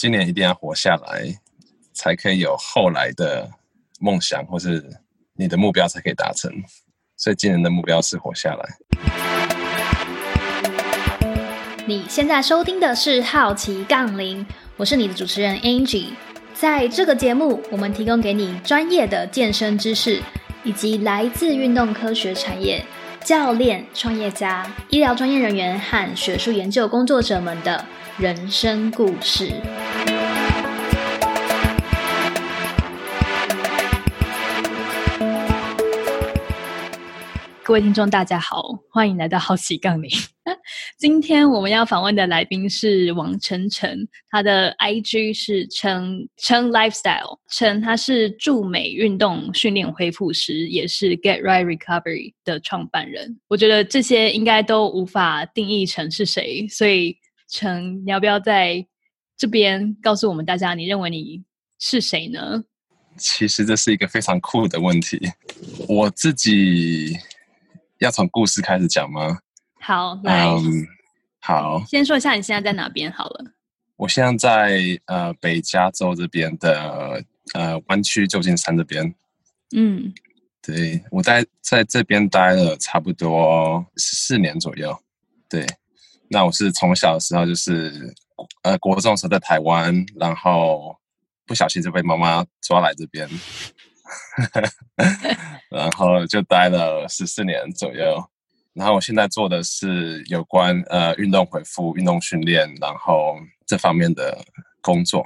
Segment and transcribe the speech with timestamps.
[0.00, 1.28] 今年一定要活下来，
[1.92, 3.46] 才可以有后来的
[4.00, 4.82] 梦想，或是
[5.34, 6.50] 你的目标才可以达成。
[7.18, 8.66] 所以今年的目标是活下来。
[11.84, 14.42] 你现在收听的是《好奇杠铃》，
[14.78, 16.14] 我是你的主持人 Angie。
[16.54, 20.22] 在这个节目，我们提供给你专业的健身知识，
[20.64, 22.82] 以及来自运动科学产业、
[23.22, 27.84] 教练、创业家、医疗专业人员和学术研究工作者们的
[28.20, 29.50] 人生故事。
[37.62, 40.10] 各位听众，大家好，欢迎来到好奇杠铃。
[40.98, 53.38] 今天我们要访问的来宾是王晨晨，他的 IG 是称称 Lifestyle，称他是驻美运动训练恢复师，也是 Get Right Recovery 的创办人。
[53.48, 57.16] 我觉得这些应该都无法定义成是谁，所以
[57.50, 58.86] 陈，你要不要在
[59.36, 61.42] 这边告诉我们大家，你认为你
[61.78, 62.64] 是谁呢？
[63.16, 65.20] 其实这是一个非常酷的问题，
[65.88, 67.18] 我自己。
[67.98, 69.40] 要从故事开始讲吗？
[69.78, 70.48] 好，来，
[71.38, 73.44] 好，先说一下你现在在哪边好了。
[73.96, 79.14] 我现在在呃北加州这边的呃湾区旧金山这边。
[79.76, 80.14] 嗯，
[80.62, 84.98] 对我在在这边待了差不多四年左右。
[85.46, 85.66] 对，
[86.32, 88.14] 那我是从小的时候就是
[88.62, 90.96] 呃国中时候在台湾，然后
[91.44, 93.28] 不小心就被妈妈抓来这边。
[95.70, 98.22] 然后就待了十四年左右，
[98.72, 103.36] 然后我现在做的是有关呃运动恢复、运动训练，然后
[103.66, 104.44] 这方面的
[104.80, 105.24] 工作。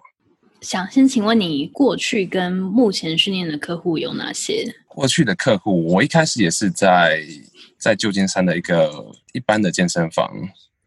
[0.60, 4.74] 想先请问你过去跟目前训练的客户有哪些？
[4.86, 7.22] 过去的客户，我一开始也是在
[7.78, 10.30] 在旧金山的一个一般的健身房。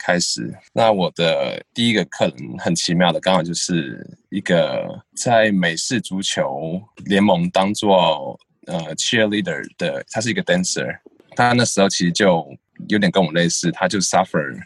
[0.07, 10.97] 开始，那我的第一个客人很奇妙的，刚好就是一个在美式足球联盟当做呃 cheerleader 的，他是一个 dancer，
[11.35, 12.47] 他那时候其实就
[12.87, 14.57] 有点跟我类似，他就 suffer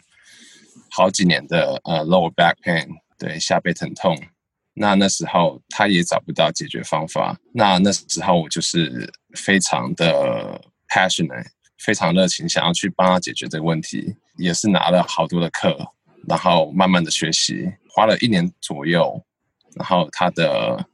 [0.92, 2.86] 好几年的呃 lower back pain，
[3.18, 4.16] 对下背疼痛，
[4.74, 11.46] 那那时候他也找不到解决方法，那那时候我就是非常的 passionate。
[11.84, 15.76] 非常热情，想要去帮他解决这个问题，也是拿了好多的课，
[16.28, 19.20] 然后慢慢的学习，花了一年左右，
[19.74, 20.88] 然后他的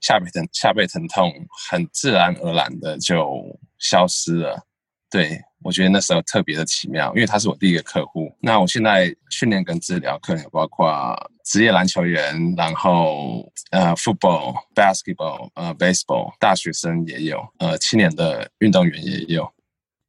[0.00, 1.32] 下背疼下背疼痛
[1.70, 4.62] 很自然而然的就消失了。
[5.08, 8.30] 对我觉得那时候特别的奇妙，因为他是我第一个客户。
[8.40, 19.50] 那我现在训练跟治疗客人包括职业篮球员，然后呃，football、basketball、呃，baseball，大学生也有，呃，青年的运动员也有。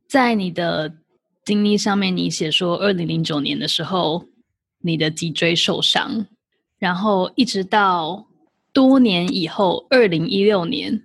[0.08, 0.94] 在你的
[1.44, 4.26] 经历上面，你写说，二零零九年的时候，
[4.80, 6.26] 你的脊椎受伤，
[6.80, 8.28] 然后一直到
[8.72, 11.04] 多年以后，二零一六年，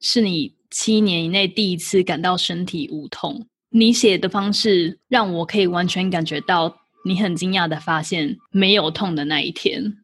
[0.00, 3.46] 是你七年以内第一次感到身体无痛。
[3.70, 9.98] 你写的方式让我可以完全感觉到，你很惊讶的发现没有痛的那一天。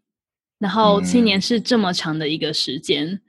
[0.59, 3.20] 然后七年是这么长的一个时间，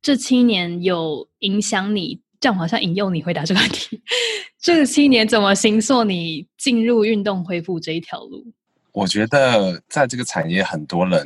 [0.00, 2.20] 这七年有影响你。
[2.42, 4.02] 这样好像引诱你回答这个问题。
[4.60, 8.44] 这七年怎么行塑你进入运动恢复这一条路？
[8.90, 11.24] 我觉得在这个产业，很多人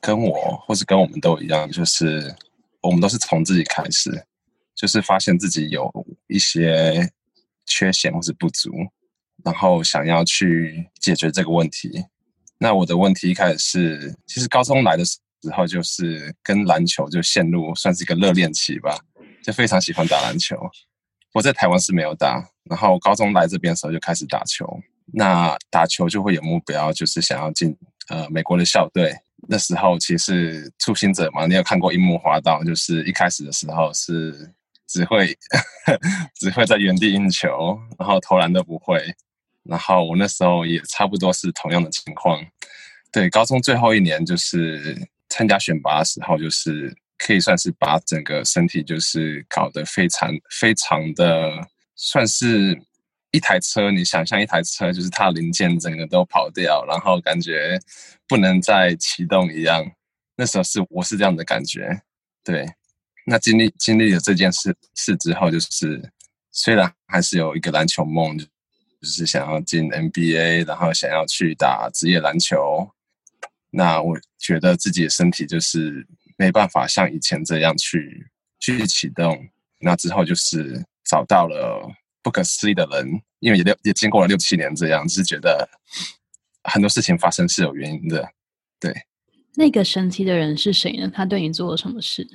[0.00, 2.32] 跟我或是跟我们都一样，就是
[2.80, 4.24] 我们都是从自己开始，
[4.76, 5.90] 就是发现自己有
[6.28, 7.10] 一些
[7.66, 8.70] 缺陷或是不足，
[9.42, 12.04] 然后想要去解决这个问题。
[12.56, 15.18] 那我的问题一开始是，其实高中来的时
[15.52, 18.96] 候就是跟篮球就陷入算是一个热恋期吧。
[19.46, 20.58] 就非常喜欢打篮球，
[21.32, 24.66] 我在台湾是没有打，然后高中来这边的时候就开始打球。
[25.12, 27.72] 那打球就会有目标，就是想要进
[28.08, 29.14] 呃美国的校队。
[29.48, 34.52] 那时候其实初心者嘛，你有看过樱木花道，就是一开始的时候是
[34.88, 35.38] 只会
[36.34, 39.00] 只会在原地运球，然后投篮都不会。
[39.62, 42.44] 然后我那时候也差不多是同样的情况。
[43.12, 46.92] 对，高中最后一年就是参加选拔的时候，就是。
[47.18, 51.50] 可以算是把整个身体就是搞得非常非常的，
[51.94, 52.78] 算是
[53.30, 53.90] 一台车。
[53.90, 57.80] 你想象一台车，就是它零件整个都跑掉，然后感觉
[58.28, 59.84] 不能再启动一样。
[60.36, 62.02] 那时候是我是这样的感觉。
[62.44, 62.66] 对，
[63.24, 66.12] 那经历经历了这件事事之后，就是
[66.52, 68.46] 虽然还是有一个篮球梦，就
[69.02, 72.90] 是想要进 NBA，然后想要去打职业篮球。
[73.70, 76.06] 那我觉得自己的身体就是。
[76.36, 78.28] 没办法像以前这样去
[78.60, 79.48] 去启动，
[79.80, 81.90] 那之后就是找到了
[82.22, 85.68] 不可思议的人，因为也六也经过了六七年这样，是觉得
[86.64, 88.28] 很多事情发生是有原因的，
[88.78, 88.94] 对。
[89.58, 91.10] 那个神奇的人是谁呢？
[91.14, 92.26] 他对你做了什么事？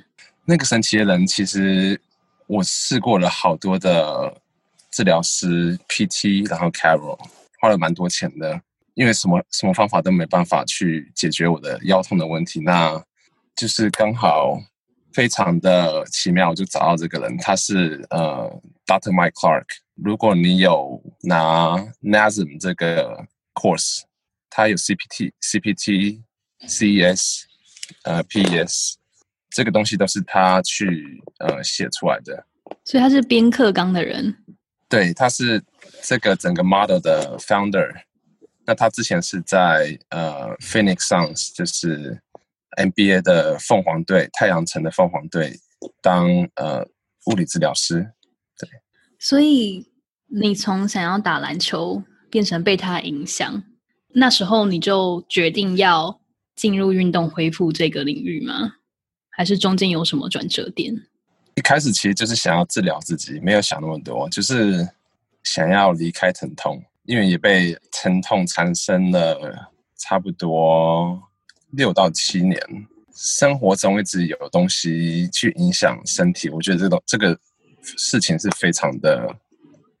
[0.44, 2.00] 那个神奇的人，其实
[2.48, 4.42] 我试过了好多的
[4.90, 7.16] 治疗师 PT，然后 Carol
[7.60, 8.60] 花了蛮多钱的，
[8.94, 12.58] 因为什么什么方法都没办法去解决我的腰痛的问题。
[12.60, 13.00] 那
[13.56, 14.58] 就是刚好
[15.12, 18.50] 非常的奇妙，就找到这个人，他是呃
[18.86, 19.12] Dr.
[19.12, 19.66] Mike Clark。
[19.94, 24.02] 如果你有拿 NASM 这个 course，
[24.48, 26.22] 他有 CPT、CPT、
[26.66, 27.42] CES、
[28.04, 28.94] 呃 PES，
[29.50, 32.46] 这个东西都是他去呃写出来的。
[32.84, 34.34] 所以他是编课纲的人。
[34.88, 35.62] 对，他是
[36.02, 37.92] 这个整个 model 的 founder。
[38.64, 42.20] 那他之前是在呃 Phoenix Suns，就是
[42.76, 45.58] NBA 的凤凰队，太阳城的凤凰队
[46.00, 46.26] 当
[46.56, 46.86] 呃
[47.26, 48.12] 物理治疗师。
[48.58, 48.68] 对，
[49.18, 49.86] 所以
[50.26, 53.62] 你从想要打篮球变成被他影响，
[54.14, 56.20] 那时候你就决定要
[56.56, 58.74] 进入运动恢复这个领域吗？
[59.30, 60.94] 还是中间有什么转折点？
[61.54, 64.88] 一开始其实就是想要治疗自己，没有想那么多，就是
[65.42, 71.22] 想要离开疼痛，因为也被疼痛缠身了差不多
[71.72, 72.58] 六到七年，
[73.14, 77.38] 生活中一直有东西去影响身体，我觉得这种这个
[77.82, 79.36] 事情是非常的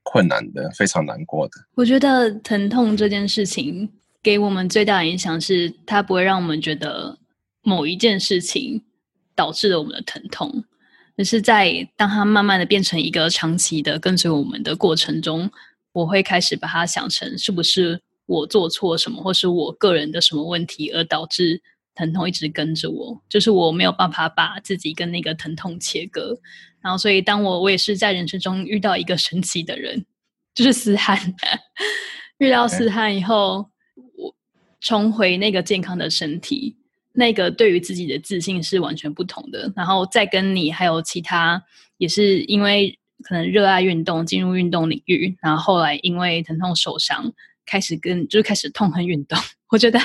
[0.02, 1.54] 困难的，非常难过的。
[1.74, 3.90] 我觉得疼痛这件事情
[4.22, 7.18] 给我们最大的影响是，它不会让我们觉得
[7.62, 8.82] 某一件事情
[9.34, 10.64] 导致了我们的疼痛。
[11.18, 15.50] 而是在当它慢慢的变成一个长期的跟随我们的过程中，
[15.92, 21.60] 我会开始把它想成是不是我做错什么，或是我个人的什么问题，而导致
[21.94, 26.38] 疼痛一直跟着我，就是我没有办法把自己跟那个疼痛切割。
[26.80, 30.04] 然后，所以当我我也是在人生中遇到一个神奇的人，
[30.54, 31.18] 就是思翰，
[32.38, 33.70] 遇到思翰以后，
[34.16, 34.34] 我
[34.80, 36.76] 重回那个健康的身体。
[37.14, 41.62] 那个对于自己的自信是完全不同的，然后再跟你还有其他
[41.98, 47.30] 也是因为可能热爱运动进入运动领域，然后后来因为疼痛受伤
[47.66, 49.38] 开始跟就是开始痛恨运动。
[49.68, 49.98] 我觉得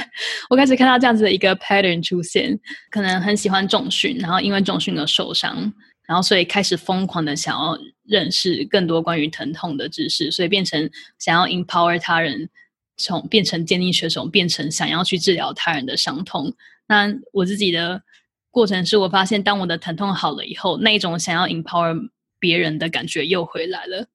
[0.50, 2.58] 我开始看到这样子的一个 pattern 出现，
[2.90, 5.74] 可能很喜欢重训，然后因为重训而受伤，
[6.08, 10.90] 然后所以开始疯狂的想要认识更多关于疼痛的知识，所以变成
[11.20, 12.50] 想要 empower 他人，
[12.96, 16.54] 从变成健力选手，变成想要去治疗他人的伤痛。
[16.88, 18.02] 那我自己的
[18.50, 24.08] 过程是我发现，当我的疼痛好了以后，那一种想要 empower 别人的感觉又回来了。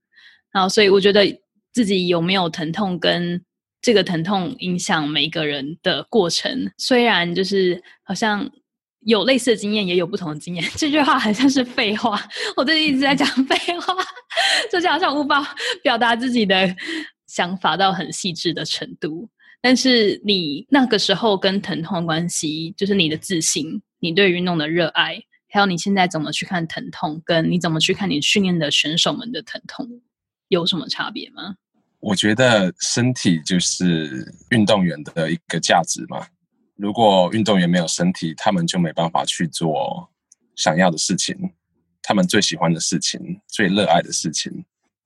[0.50, 1.26] 然后，所以我觉得
[1.72, 3.42] 自己有没有疼痛，跟
[3.80, 6.70] 这个疼痛影响每个人的过程。
[6.78, 8.48] 虽然就是好像
[9.00, 10.64] 有类似的经验，也有不同的经验。
[10.76, 12.20] 这句话好像是废话，
[12.56, 13.94] 我最近一直在讲废话，
[14.70, 15.42] 就是好像无法
[15.82, 16.76] 表达自己的
[17.26, 19.28] 想法到很细致的程度。
[19.60, 29.88] 但是你那个时候跟疼痛关系，就是你的自信，你对运动的热爱，还有你现在怎么去看疼痛，跟你怎么去看你训练的选手们的疼痛，
[30.48, 31.54] 有什么差别吗？
[32.02, 36.26] 我觉得身体就是运动员的一个价值嘛。
[36.74, 40.10] 如果运动员没有身体，他们就没办法去做
[40.56, 41.36] 想要的事情，
[42.02, 44.64] 他们最喜欢的事情，最热爱的事情。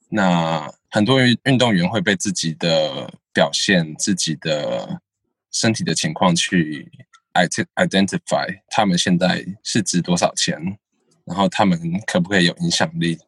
[0.09, 4.99] 那很多运运动员会被自己的表现、自己的
[5.53, 6.91] 身体的情况去
[7.75, 10.59] identify，他们现在是值多少钱，
[11.27, 13.19] 然后他们可不可以有影响力？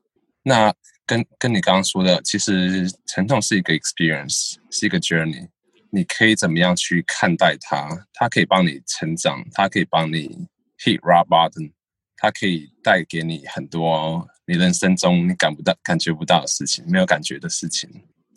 [0.42, 0.72] 那
[1.08, 5.48] 跟跟你刚刚说的，其实疼痛是一个 experience，是一个 journey，
[5.90, 8.06] 你可以怎么样去看待它？
[8.12, 10.46] 它可以帮你成长，它可以帮你
[10.84, 11.72] hit rock bottom，
[12.18, 14.28] 它可以带给你很多。
[14.46, 17.88] 你人生中你感不到、感觉不到的事情，没有感觉的事情，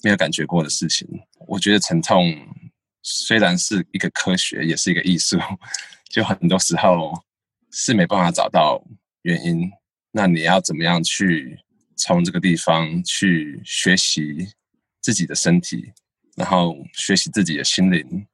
[0.02, 1.08] 没有感觉过的事情，
[1.48, 2.34] 我觉得疼痛
[3.04, 5.38] 虽然是一个科学，也是一个艺术，
[6.10, 7.14] 就很多时候
[7.72, 8.82] 是没办法找到
[9.24, 9.70] 原因。
[10.14, 11.58] 那你要怎么样去
[12.04, 14.48] 从这个地方去学习
[15.02, 15.94] 自己的身体，
[16.36, 18.26] 然后学习自己的心灵，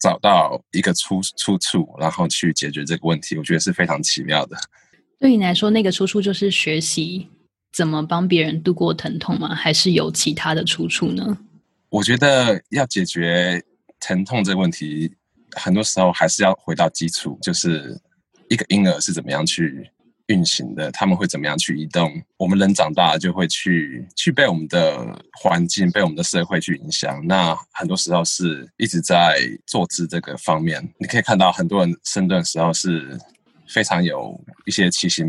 [0.00, 4.56] 找到一个出出处，然后去解决这个问题，我觉得是非常奇妙的。
[5.18, 7.28] 对你来说，那个出处就是学习
[7.72, 9.52] 怎么帮别人度过疼痛吗？
[9.52, 11.36] 还是有其他的出处呢？
[11.88, 13.60] 我觉得要解决
[13.98, 15.12] 疼痛这个问题，
[15.56, 18.00] 很多时候还是要回到基础，就是
[18.48, 19.90] 一个婴儿是怎么样去
[20.32, 22.10] 运行的，他们会怎么样去移动。
[22.38, 24.98] 我们人长大了就会去去被我们的
[25.40, 27.20] 环境、被我们的社会去影响。
[27.26, 33.18] 那很多时候是一直在坐姿这个方面，你可以看到很多人深蹲的时候是。
[33.68, 35.26] 非常有一些奇形，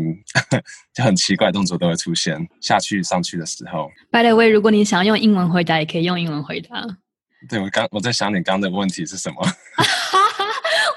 [0.92, 2.36] 就很奇怪动作都会出现。
[2.60, 6.84] 下去上去的时候，By the way，如果你想要用英文回答，也可以用英文回答。
[7.48, 9.36] 对我刚我在想，你刚的问题是什么？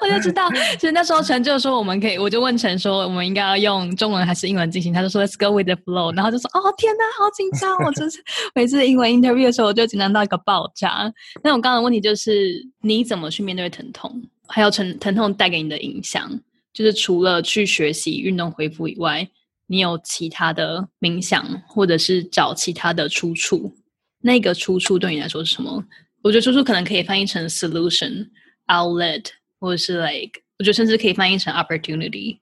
[0.10, 7.76] 就知道，其实那时候陈就说我们可以，我就问陈说我们应该要用中文还是英文进行，他就说 Let's go with the flow，然后就说哦天哪，好紧张！
[7.86, 8.24] 我真是
[8.56, 11.12] 每次英文 interview 的时候，我就紧张到一个爆炸。
[11.44, 16.30] 那我刚刚的问题就是你怎么去面对疼痛，还有疼疼痛带给你的影响，
[16.74, 19.28] 就是除了去学习运动恢复以外，
[19.68, 23.74] 你有其他的冥想，或者是找其他的出处？
[24.22, 25.84] 那个出处对你来说是什么？
[26.24, 28.28] 我觉得出处可能可以翻译成 solution
[28.68, 29.26] outlet，
[29.60, 32.40] 或者是 like，我觉得甚至可以翻译成 opportunity。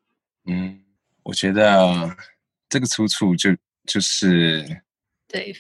[0.47, 0.81] 嗯，
[1.23, 2.15] 我觉得
[2.69, 3.55] 这个出处就
[3.85, 4.81] 就是
[5.27, 5.55] 对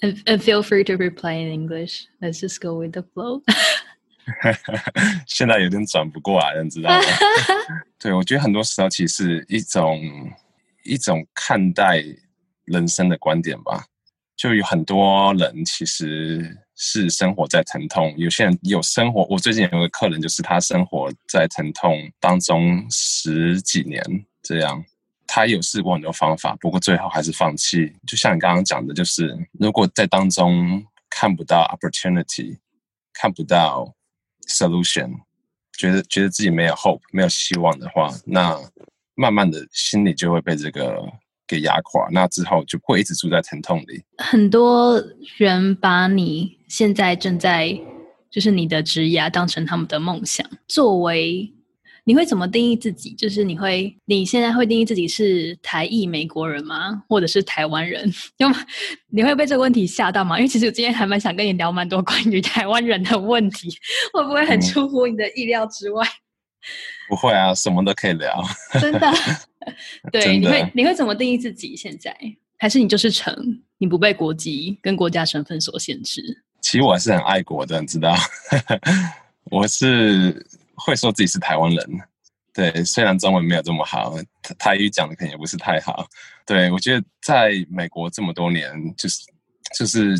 [0.00, 2.04] ，and and feel free to reply in English.
[2.20, 3.42] Let's just go with the flow.
[5.26, 7.04] 现在有点转不过来，你知道吗？
[8.00, 10.00] 对，我觉得很多时候其实一种
[10.82, 12.02] 一种看待
[12.64, 13.84] 人生的观点吧。
[14.36, 19.26] 就有很多人其实是生活在疼痛，有些人有生活。
[19.30, 24.02] 我最近有个客人，就是他生活在疼痛当中十几年
[24.42, 24.84] 这样，
[25.26, 27.92] 他有试过很多方法，不过最后还是放弃。
[28.06, 32.58] 就像你刚刚讲的，就是如果在当中看不到 opportunity，
[33.12, 33.94] 看不到
[34.48, 35.12] solution，
[35.78, 38.58] 觉得觉得自己没有 hope，没有希望的话，那
[39.14, 41.02] 慢慢的心里就会被这个。
[41.46, 44.02] 给压垮，那之后就会一直住在疼痛里。
[44.18, 45.02] 很多
[45.36, 47.78] 人把你现在正在
[48.30, 50.44] 就是你的职业当成他们的梦想。
[50.66, 51.52] 作为
[52.06, 53.14] 你会怎么定义自己？
[53.14, 57.02] 就是你会你现在会定义自己是台裔美国人吗？
[57.08, 58.10] 或者是台湾人？
[58.36, 58.46] 就
[59.10, 60.36] 你会被这个问题吓到吗？
[60.38, 63.68] 因为其实我今天还蛮想跟你聊蛮多关于台湾人的问题，
[64.12, 66.06] 会不会很出乎你的意料之外？
[67.08, 68.42] 不会啊，什么都可以聊。
[68.80, 69.12] 真的。
[70.12, 71.74] 对，你会你会怎么定义自己？
[71.74, 72.14] 现在
[72.58, 73.34] 还是你就是成，
[73.78, 76.22] 你不被国籍跟国家身份所限制？
[76.60, 78.14] 其实我还是很爱国的，你知道，
[79.50, 82.00] 我是会说自己是台湾人。
[82.52, 84.14] 对，虽然中文没有这么好，
[84.58, 86.06] 台语讲的可能也不是太好。
[86.46, 89.18] 对我觉得在美国这么多年，就是
[89.76, 90.14] 就是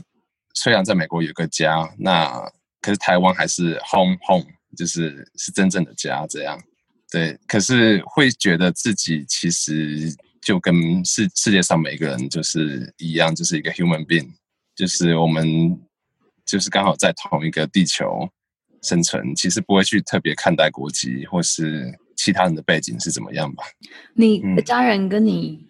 [0.55, 2.41] 虽然在美国有个家，那
[2.81, 6.59] 可是台湾还是 home home，就是是真正的家这样。
[7.15, 14.29] 对，可是会觉得自己其实就跟世世界上每个人就是一样，就是一个 human being，
[14.75, 15.79] 就是我们
[16.45, 18.29] 就是刚好在同一个地球
[18.83, 23.63] 生存，其实不会去特别看待国籍或是其他人的背景是怎么样吧。
[24.15, 25.65] 你的家人跟你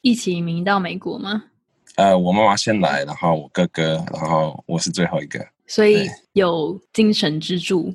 [0.00, 1.44] 一起移民到美国吗？
[1.94, 7.94] 呃，我妈妈先来，然后我哥哥，然后我是最后一个，所以有精神支柱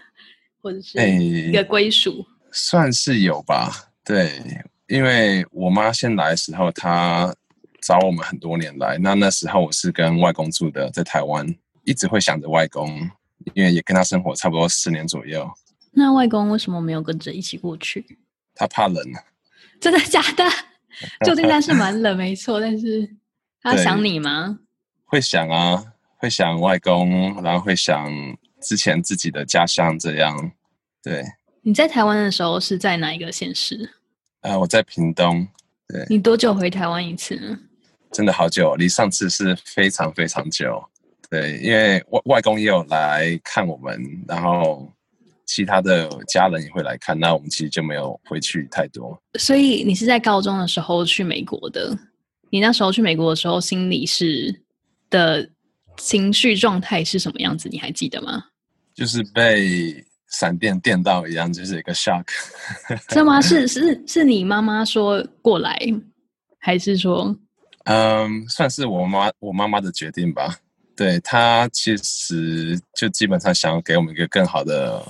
[0.60, 2.22] 或者是一个归属。
[2.52, 4.42] 算是有吧，对，
[4.86, 7.34] 因为我妈先来的时候，她
[7.80, 11.46] 找我们很多年来，那那时候我是跟外公住的，在台湾，
[11.84, 12.88] 一直会想着外公，
[13.54, 15.50] 因为也跟他生活差不多十年左右。
[15.92, 18.18] 那外公为什么没有跟着一起过去？
[18.54, 19.02] 他怕冷。
[19.80, 20.44] 真的假的？
[21.24, 23.08] 旧金山是 蛮冷，没错，但是
[23.62, 24.58] 他想你吗？
[25.06, 25.82] 会想啊，
[26.18, 28.08] 会想外公，然后会想
[28.60, 30.52] 之前自己的家乡，这样，
[31.02, 31.24] 对。
[31.64, 33.88] 你在台湾的时候是在哪一个县市？
[34.40, 35.46] 呃，我在屏东。
[35.86, 36.04] 对。
[36.08, 37.56] 你多久回台湾一次呢？
[38.10, 40.82] 真的好久，离上次是非常非常久。
[41.30, 44.92] 对，因为外外公也有来看我们，然后
[45.46, 49.16] 其他的家人也会来看，那我们其实就没有回去太多。
[49.38, 51.96] 所以你是在高中的时候去美国的？
[52.50, 54.62] 你那时候去美国的时候，心里是
[55.08, 55.48] 的
[55.96, 57.68] 情绪状态是什么样子？
[57.68, 58.46] 你还记得吗？
[58.92, 60.04] 就是被。
[60.32, 62.24] 闪电电到一样，就是一个 shock。
[63.12, 63.40] 是吗？
[63.40, 65.78] 是是是你妈妈说过来，
[66.58, 67.36] 还是说？
[67.84, 70.56] 嗯，算是我妈我妈妈的决定吧。
[70.94, 75.02] 对她其实就基本上想要给我们一个更好的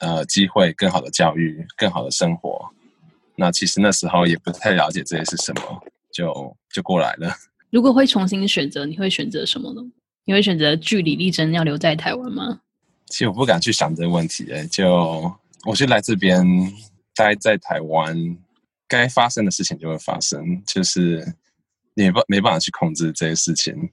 [0.00, 2.68] 呃机会，更好的教育，更好的生活。
[3.36, 5.62] 那其实那时候也不太了解这些是什么，
[6.12, 7.34] 就就过来了。
[7.70, 9.80] 如果会重新选择，你会选择什么呢？
[10.24, 12.60] 你会选择据理力争，要留在台湾吗？
[13.12, 15.30] 其实我不敢去想这个问题，就
[15.66, 16.42] 我就来这边
[17.14, 18.16] 待在台湾，
[18.88, 21.22] 该发生的事情就会发生，就是
[21.92, 23.90] 没办没办法去控制这些事情。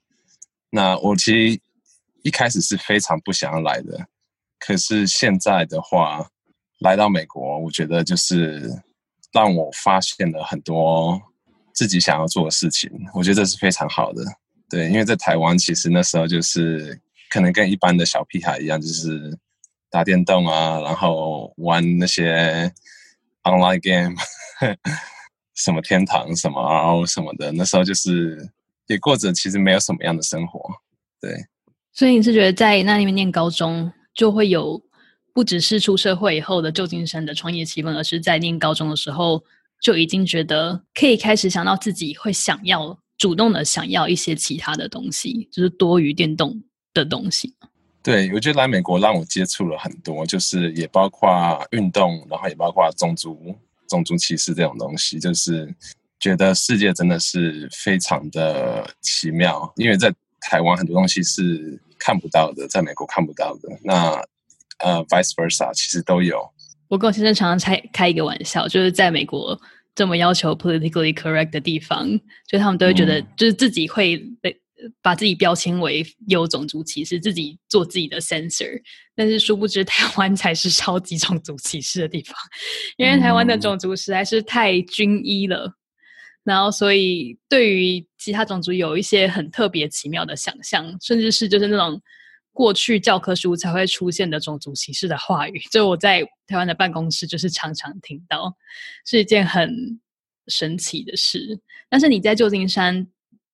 [0.70, 1.60] 那我其实
[2.24, 4.08] 一开始是非常不想要来的，
[4.58, 6.26] 可是现在的话，
[6.80, 8.72] 来到美国，我觉得就是
[9.34, 11.22] 让我发现了很多
[11.74, 14.24] 自己想要做的事情，我觉得这是非常好的。
[14.70, 16.98] 对，因为在台湾，其实那时候就是。
[17.30, 19.38] 可能跟一般的小屁孩一样，就是
[19.90, 22.72] 打电动啊，然后玩那些
[23.44, 24.16] online game，
[25.56, 27.52] 什么天堂什么 RO 什么的。
[27.52, 28.50] 那时候就是
[28.88, 30.60] 也过着其实没有什么样的生活，
[31.22, 31.46] 对。
[31.92, 34.82] 所以你是觉得在那里面念高中就会有
[35.34, 39.44] 不只是出社会以后的旧金山的创业气氛，而是在念高中的时候
[39.82, 46.62] 就已经觉得可以开始想到自己会想要主动的想要一些其他的东西，就是多于电动
[47.00, 47.54] 的东西。
[48.02, 51.30] 对，我觉得来美国让我接触了很多，就是也包括
[51.72, 53.56] 运动，然后也包括种族、
[53.88, 55.74] 种族歧视这种东西，就是
[56.20, 63.70] 觉得世界真的是非常的奇妙，因为在台湾很多东西是看不到的，在美国看不到的。
[63.84, 64.12] 那
[64.80, 66.50] 呃，vice versa，其实都有。
[66.88, 69.60] 我跟我先生常常开开一个玩笑，就是在美国
[69.94, 72.10] 这么要求 politically correct 的地方，
[72.48, 74.58] 就他们都会觉得，就是自己会被
[75.02, 78.82] 把自己标签为有种族歧视，自己做自己的 censor。
[79.16, 82.36] 但是殊不知，台湾才是超级种族歧视的地方，
[82.98, 85.74] 因为台湾的种族实在是太均一了。
[86.44, 92.02] 然后，所以对于其他种族有一些很特别奇妙的想象，甚至是就是那种。
[92.52, 98.54] 过去教科书才会出现的种族歧视的话语，就我在台湾的办公室就是常常听到，
[99.06, 100.02] 是一件很
[100.48, 101.58] 神奇的事。
[101.90, 103.08] 但是你在旧金山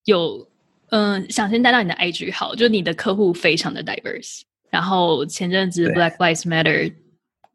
[0.06, 0.50] 有，
[0.96, 4.44] 嗯，想先带到你的 IG 好，就你的客户非常的 diverse。
[4.70, 6.94] 然后前阵子 Black Lives Matter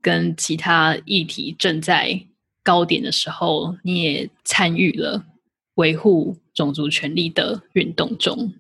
[0.03, 2.21] 跟其他议题正在
[2.63, 5.25] 高点的时候，你也参与了
[5.77, 8.53] 维护种族权利的运动中。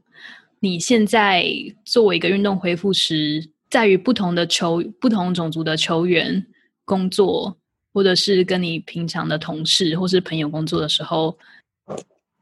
[0.60, 1.44] 你现在
[1.84, 6.46] 作为一个运动恢复师，在于不同的球、不同种族的球员
[6.87, 7.54] 工作，
[7.92, 11.37] 或者是跟你平常的同事或是朋友工作的时候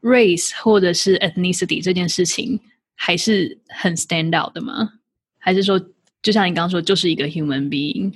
[0.02, 2.58] ，race 或者是 ethnicity 这件事情
[2.94, 4.92] 还是很 stand out 的吗？
[5.38, 5.78] 还是说，
[6.22, 8.12] 就像你刚刚说，就是一个 human being？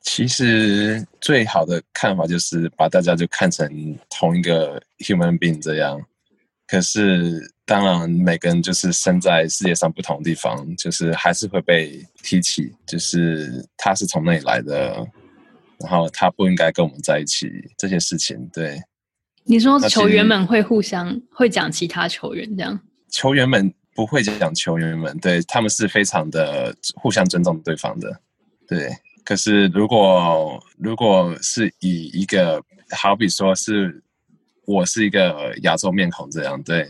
[0.00, 6.00] 其实最好的看法就是把大家就看成同一个 human being 这样。
[6.66, 15.06] 可是，当然，每个人就是生在世界上不同的地方，就是还是会被提起，就是他是从那里来的，
[15.78, 18.48] 然后他不应该跟我们在一起这些事情。
[18.52, 18.80] 对，
[19.44, 22.78] 你说球员们会互相会讲其他球员这样？
[23.10, 28.20] 球员们不会讲球员们，对他们是非常的互相尊重对方的。
[28.66, 28.90] 对，
[29.24, 34.02] 可是如果如果是以一个好比说是。
[34.66, 36.88] 我是一个亚洲面孔，这样对，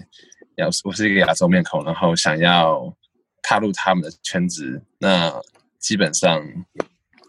[0.59, 2.96] 亚我是一个亚洲面孔，然后想要
[3.42, 5.35] 踏入他们的圈子，那
[5.81, 6.40] 基本上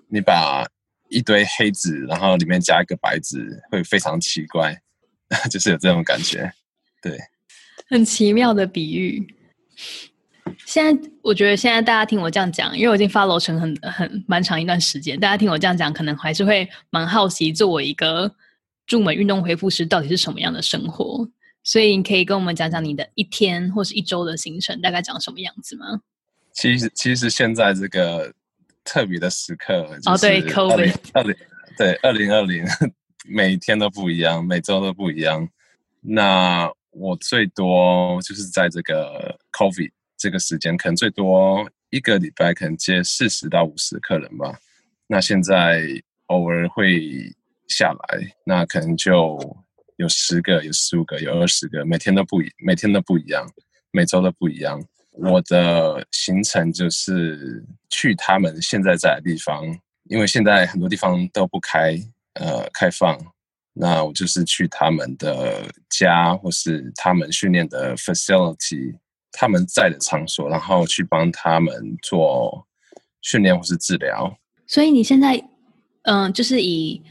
[0.08, 0.63] 你把
[1.10, 4.80] 一堆黑子，然后里面加一个白子，会非常奇怪，
[5.52, 6.52] 就是有这种感觉，
[7.02, 7.17] 对，
[7.89, 9.26] 很奇妙的比喻。
[10.65, 18.36] 现在我觉得现在大家听我这样讲，因为我已经发楼成很很蛮长一段时间，大家听我这样讲，可能还是会蛮好奇，作为一个。
[18.88, 21.28] 驻美运动恢复师到底是什么样的生活？
[21.63, 26.02] 所以你可以跟我们讲讲你的一天或是一周的行程大概长什么样子吗？
[26.54, 28.32] 其实，其实现在这个
[28.84, 31.36] 特别的时刻哦，对，COVID 二零
[31.76, 32.63] 对二零二零，
[33.27, 35.47] 每天都不一样，每周都不一样。
[36.01, 44.57] 那我最多就是在这个 COVID 这个时间，可能最多一个礼拜可能接四十到五十客人吧。
[45.07, 45.81] 那现在
[46.27, 47.33] 偶尔会。
[47.67, 49.39] 下来，那可能就
[49.95, 53.43] 有十个、有十五个、有二十个，每天都不一，每天都不一样，
[53.89, 54.79] 每周都不一样。
[55.13, 59.65] 我的行程就是去他们现在在的地方，
[60.03, 61.99] 因为现在很多地方都不开，
[62.36, 63.17] 呃，开放。
[63.74, 68.95] 那我就是去他们的家，或是他们训练的 facility，
[69.32, 72.65] 他们在的场所，然后去帮他们做
[73.21, 74.38] 训练或是治疗。
[74.67, 75.43] 所以你现在，
[76.04, 77.02] 嗯，就是以。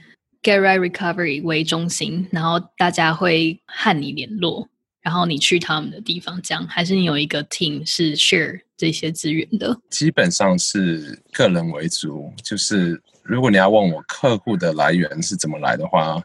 [0.44, 4.68] Get right recovery 为中心，然后大家会和你联络，
[5.00, 9.74] 然后你去他们的地方讲，还是你有一个 team 是 share 这些资源的？
[9.88, 16.22] 基本上是个人为主，就是如果你要问我客户的来源是怎么来的话，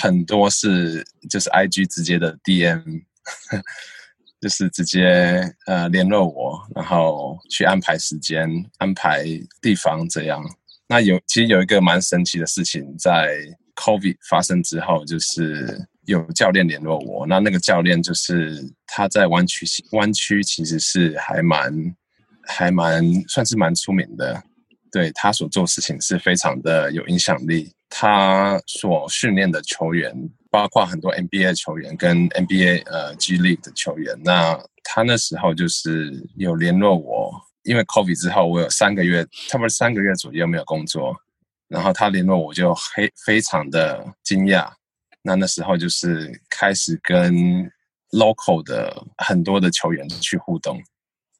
[0.00, 3.02] 很多是就是 IG 直接的 DM，
[4.40, 9.24] 就是直接呃联络我，然后去安排时间、安排
[9.62, 10.44] 地方这样。
[10.88, 13.38] 那有其实有一个蛮神奇的事情，在
[13.74, 17.26] COVID 发生之后，就是有教练联络我。
[17.26, 21.72] 那那个教练就是他在湾区，湾区其实是还蛮
[22.46, 24.42] 还蛮算是蛮出名的。
[24.90, 27.72] 对他所做事情是非常的有影响力。
[27.88, 30.12] 他所训练的球员，
[30.50, 34.18] 包括很多 NBA 球员跟 NBA 呃 G League 的球员。
[34.24, 37.32] 那他那时候就是有联络我。
[37.62, 41.16] 因为 COVI 之后，我有三个月，差不多三个月左右没有工作，
[41.66, 44.70] 然后他联络我就非非常的惊讶。
[45.20, 47.68] 那那时候就是开始跟
[48.12, 50.80] local 的很多的球员去互动，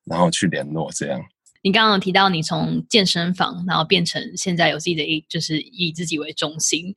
[0.05, 1.25] 然后去联络这样。
[1.67, 6.95] 你刚刚提到你从健身房，然后变成现在有自己的，就是以自己为中心。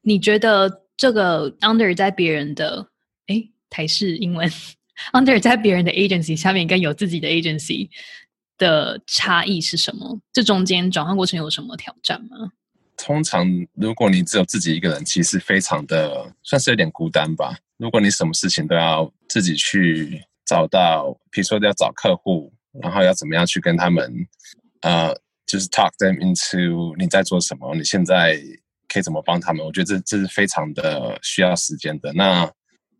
[0.00, 2.86] 你觉得这个 under 在别人的
[3.26, 4.48] 哎台式英文
[5.12, 7.88] under 在别人的 agency 下面跟有自己的 agency
[8.58, 10.16] 的差异是什么？
[10.32, 12.52] 这中间转换过程有什么挑战吗？
[12.96, 17.58] 通常如果你只有自己一个人，其实非常的算是有点孤单吧。
[17.76, 24.12] 如果你什么事情都要自己去找到，比如说要找客户，然后要怎么样去跟他们，
[24.82, 25.14] 呃，
[25.46, 28.40] 就是 talk them into 你在做什么，你现在。
[28.88, 29.64] 可以怎么帮他们？
[29.64, 32.12] 我觉得这这是非常的需要时间的。
[32.12, 32.46] 那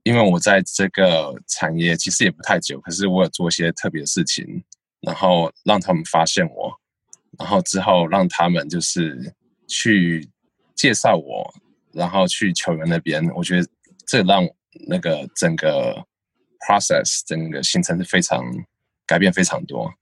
[0.05, 4.65] 因为我在这个产业其实也不太久，可是我有做一些特别的事情，
[5.03, 6.73] 然后让他们发现我，
[7.39, 9.35] 然后之后让他们就是
[9.69, 10.27] 去
[10.75, 11.53] 介绍我，
[11.93, 13.23] 然后去球员那边。
[13.35, 13.69] 我觉得
[14.07, 14.49] 这让
[14.89, 15.95] 那个整个
[16.67, 18.43] process 整个行程是非常
[19.12, 19.92] 改变非常多，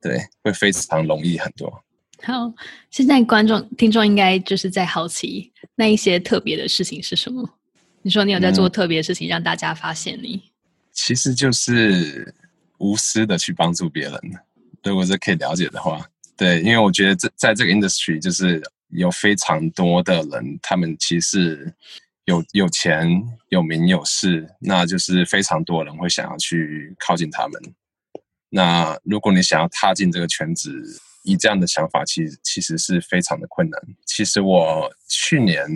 [0.00, 1.82] 对，会非常容易很多。
[2.22, 2.54] 好，
[2.88, 7.58] 现在观众听众应该就是在好奇那一些特别的事情是什么？
[8.02, 10.40] 你说你有在做特别的事情，让大家发现你？
[10.92, 12.32] 其实就是
[12.78, 14.14] 无私的去帮助别人。
[14.84, 16.06] 如果是可以了解的话，
[16.36, 21.74] 对，因为我觉得这在这个 industry 就是有非常多的人，他们其实
[22.26, 27.60] 有有钱、有名、有势，那就是非常多人会想要去靠近他们。
[28.50, 30.70] 那如果你想要踏进这个圈子，
[31.22, 33.80] 以这样的想法，其实其实是非常的困难。
[34.06, 35.66] 其实我去年、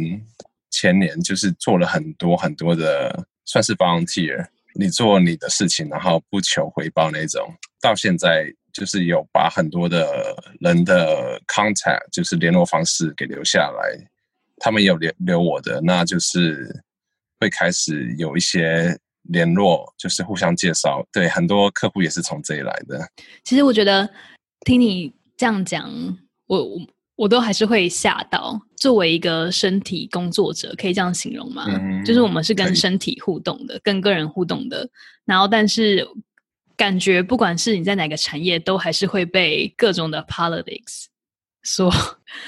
[0.71, 7.55] 前年就是做了很多很多的，算是 volunteer，你做你的事情，然后不求回报那种。
[7.81, 14.09] 到现在就是有把很多的人的 contact，就是联络方式给留下来，
[14.57, 16.83] 他们有留留我的，那就是
[17.39, 21.07] 会开始有一些联络，就是互相介绍。
[21.13, 23.01] 对，很多客户也是从这里来的。
[23.45, 24.09] 其实我觉得
[24.65, 25.13] 听你。
[25.37, 25.91] 这样讲，
[26.47, 26.81] 我我
[27.17, 28.57] 我都还是会吓到。
[28.77, 31.67] 作为一个身体工作者，可以这样形容吗？
[32.05, 34.89] 就是我们是跟身体互动的，跟个人互动的。
[35.25, 36.09] 然后，但是
[36.77, 41.07] 感觉不管是你在哪个产业，都还是会被各种的 politics
[41.65, 41.93] 所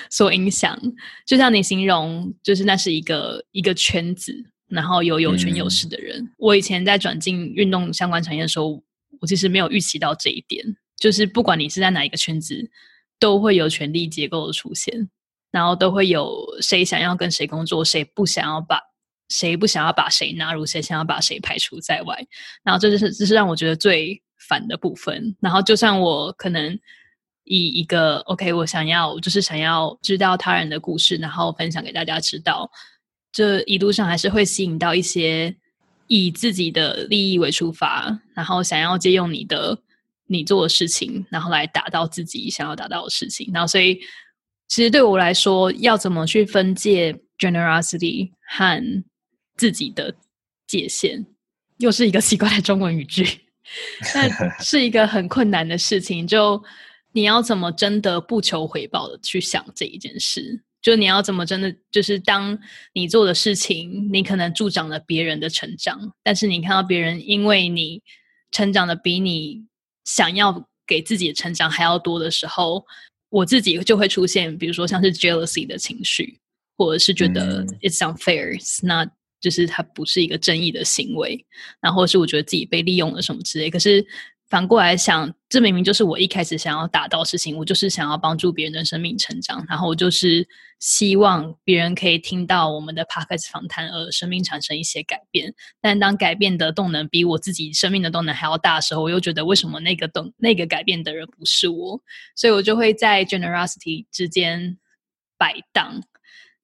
[0.08, 0.80] 所影响。
[1.26, 4.32] 就像你形容，就是那是一个一个圈子，
[4.68, 6.32] 然后有有权有势的人。
[6.38, 8.82] 我以前在转进运动相关产业的时候，
[9.20, 10.64] 我其实没有预期到这一点。
[10.96, 12.70] 就是不管你是在哪一个圈子，
[13.18, 15.08] 都会有权力结构的出现，
[15.50, 18.80] 然后都会有谁想要跟谁工作，谁不想要把
[19.28, 22.26] 谁不想要把谁纳入，谁想要把谁排除在外。
[22.62, 25.36] 然后这就是这是让我觉得最烦的部分。
[25.40, 26.78] 然后就算我可能
[27.44, 32.70] 以一个 OK，我想要就是想要知道他人的故事，然后分享给大家知道，
[33.36, 35.54] 这一路上还是会吸引到一些
[36.06, 39.78] 以自己的利益为出发，然后想要借用你的。
[40.28, 43.48] 你做的事情，然后来达到自己想要达到的事情。
[43.54, 43.94] 然后，所以
[44.66, 49.04] 其实对我来说，要怎么去分界 generosity 和
[49.56, 50.12] 自己的
[50.66, 51.24] 界限，
[51.78, 53.24] 又是一个奇怪的中文语句，
[54.16, 54.28] 那
[54.60, 56.26] 是一个很困难的事情。
[56.26, 56.60] 就
[57.12, 60.60] 你要怎么真的不求回报的去想这一件事？
[60.86, 62.56] 就你要怎么真的就是当
[62.92, 68.00] 你做的事情，你可能助长了别人的成长，但是你看到别人因为你
[68.52, 69.66] 成长的比你。
[70.08, 72.86] 想要给自己的成长还要多的时候，
[73.28, 76.38] 我自己就会出现，比如说像是 jealousy 的情绪，
[76.76, 79.04] 或者是觉得 it's unfair，那
[79.40, 81.44] 就是它不是一个正义的行为，
[81.80, 83.68] 然后是我觉得自己被利用了什么之类。
[83.68, 84.06] 可是。
[84.48, 87.56] 反过来想，这明明就是我一开始想要达到的事情。
[87.56, 90.46] 我就是想要帮助别人的生命成长，然后我就是
[90.78, 95.52] 希望别人可以听到我们的 podcast 访谈，而生命产生一些改变。
[95.80, 102.00] 但当改变的动能比我自己生命的动能还要大的时候，我又觉得为什么那个动那个改变的人不是我？
[102.36, 104.78] 所以我就会在 generosity 之间
[105.36, 106.02] 摆荡。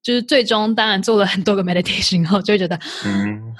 [0.02, 3.54] 就是最终，当然做了很多个 meditation 后，就会觉得，嗯。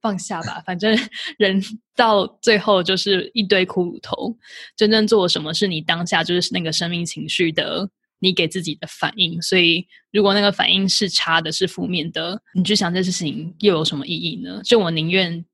[0.00, 0.96] 放下吧，反正
[1.38, 1.62] 人
[1.94, 4.36] 到最后就是一堆骷髅头。
[4.76, 9.40] 真正做什么是你当下就是那个生命情绪的，你给自己的反应。
[9.42, 14.60] 所以，如果那个反应是差的、是负面的，你去想这事情又有什么意义呢？
[14.64, 15.44] 就我宁愿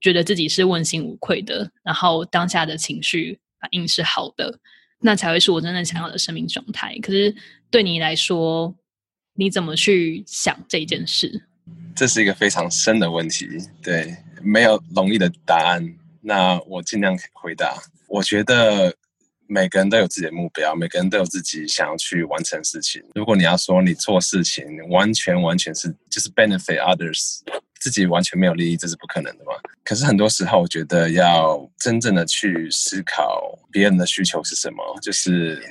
[0.00, 4.58] 觉得自己是问心无愧的，然后当下的情绪反应是好的，
[5.00, 6.98] 那才会是我真正想要的生命状态。
[7.00, 7.34] 可是
[7.70, 8.76] 对你来说，
[9.34, 11.48] 你怎么去想这件事？
[11.96, 13.48] 这是一个非常深的问题，
[13.82, 15.82] 对，没有容易的答案。
[16.20, 17.74] 那我尽量回答。
[18.06, 18.94] 我觉得
[19.46, 23.02] 每个人都有自己的目标，每个人都有自己想要去完成事情。
[23.14, 27.38] 如果你要说你做事情完全完全是就是 benefit others，
[27.80, 29.52] 自己完全没有利益，这是不可能的嘛。
[29.82, 35.62] 可是很多时候，我觉得要真正的去思考别人的需求是什么，就是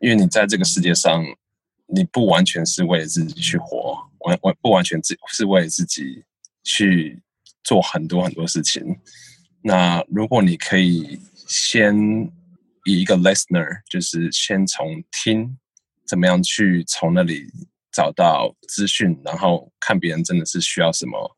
[0.00, 1.22] 因为你在这个世界上，
[1.86, 6.24] 你不完全是为了自己去活，完完不完全自是为自己
[6.62, 7.22] 去
[7.62, 8.98] 做很多很多事情。
[9.62, 11.96] 那如果你可以先
[12.84, 15.56] 以一个 listener，就是先从听
[16.06, 17.46] 怎么样去从那里
[17.92, 21.36] 找到资讯，然后看别人真的是需要什么，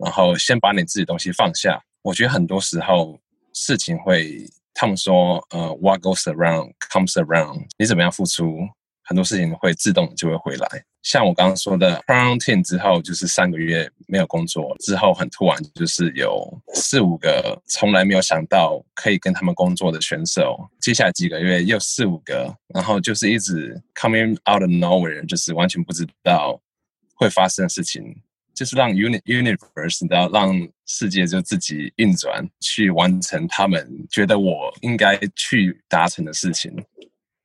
[0.00, 1.82] 然后先把你自己东西放下。
[2.02, 3.18] 我觉得很多时候
[3.54, 8.68] 事情会，他们说，呃，what goes around comes around，你怎么样付出？
[9.04, 10.84] 很多事情会自动就会回来。
[11.04, 26.58] 像我刚刚说的，quarantine 之后就是三个月没有工作，之后很突然就是有四五个从来没有想到可以跟他们工作的选手，接下来几个月又四五个，然后就是一直 coming out of nowhere，就是完全不知道
[27.14, 28.02] 会发生的事情，
[28.54, 36.74] 就是让 uni universe 然后让世界就自己运转，去完成他们觉得我应该去达成的事情。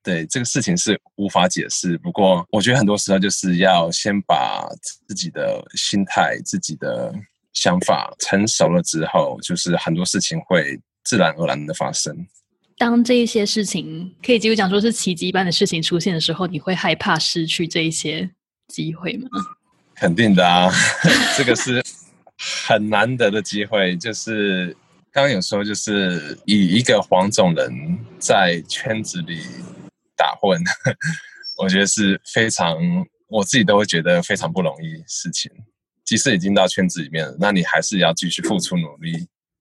[0.02, 4.66] 对这个事情是无法解释，不过我觉得很多时候就是要先把
[5.08, 7.14] 自己的心态、自己的
[7.54, 12.26] 想法成熟了之后，就是很多事情会自然而然的发生。
[12.78, 18.30] 当这一些事情可以几乎讲说是奇迹般的事情出现的时候，你会害怕失去这一些
[18.70, 19.28] 机会吗？
[19.96, 20.72] 肯定的啊，
[21.38, 21.84] 这个是
[22.66, 24.74] 很难得的机会，就是
[25.12, 29.42] 刚刚有说，就是以一个黄种人在圈子里。
[30.20, 30.62] 打混，
[31.64, 32.78] 我觉得是非常，
[33.30, 35.50] 我自己都会觉得非常不容易事情。
[36.04, 39.14] 即使已经到圈子里面了，那你还是要继续付出努力，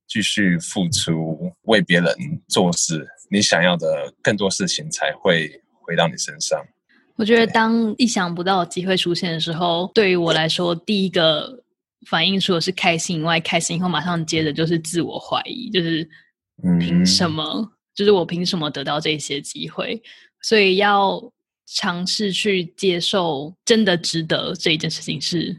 [0.08, 2.12] 继续付出为别人
[2.48, 6.58] 做事，你想要的更多事情才会回到你身上。
[7.16, 11.62] 我觉得当意想不到的机会出现的时候，对于我来说，第一个
[12.06, 16.08] 反应除了是开心以外，开心以后马上接着就是自我怀疑，就是
[16.80, 17.70] 凭什么？
[17.94, 20.00] 就是我凭什么得到这些机会？
[20.42, 21.32] 所以要
[21.66, 25.54] 尝试去接受，真的值得这一件事情，是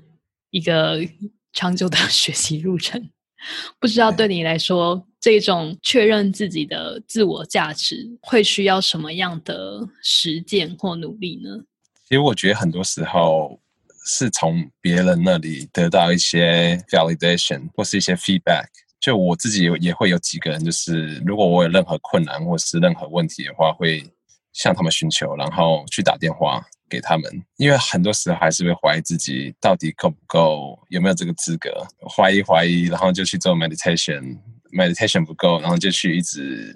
[0.49, 0.99] 一个
[1.53, 3.09] 长久的 学习路程。
[3.79, 11.49] 不知道对你来说，这种确认自己的自我价值，会需要什么样的实践或努力呢？
[12.07, 13.59] 其实我觉得很多时候
[14.05, 18.65] 是从别人那里得到一些 validation 或是一些 feedback。
[18.99, 24.03] 就我自己也会有几个人，就是如果我有任何困难或是任何问题的话，会。
[24.53, 27.23] 向他们寻求，然后去打电话给他们，
[27.57, 36.75] 因为很多时候还是会怀疑自己到底够不够，有没有这个资格，怀疑怀疑，然后就去做 meditation，meditation 不够，然后就去一直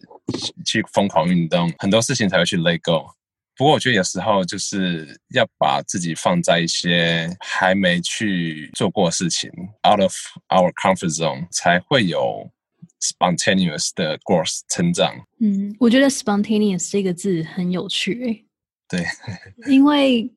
[0.66, 3.08] 去疯狂运动，很多事情才会去 let go。
[3.56, 9.50] 不过我觉得有时候就是要把自己放在一些还没去做过的事情
[9.88, 10.14] ，out of
[10.50, 12.50] our comfort zone，才会有。
[13.04, 18.46] Spontaneous 的 growth 成长，嗯，我觉得 spontaneous 这个字很有趣，
[18.88, 19.04] 对，
[19.68, 20.32] 因为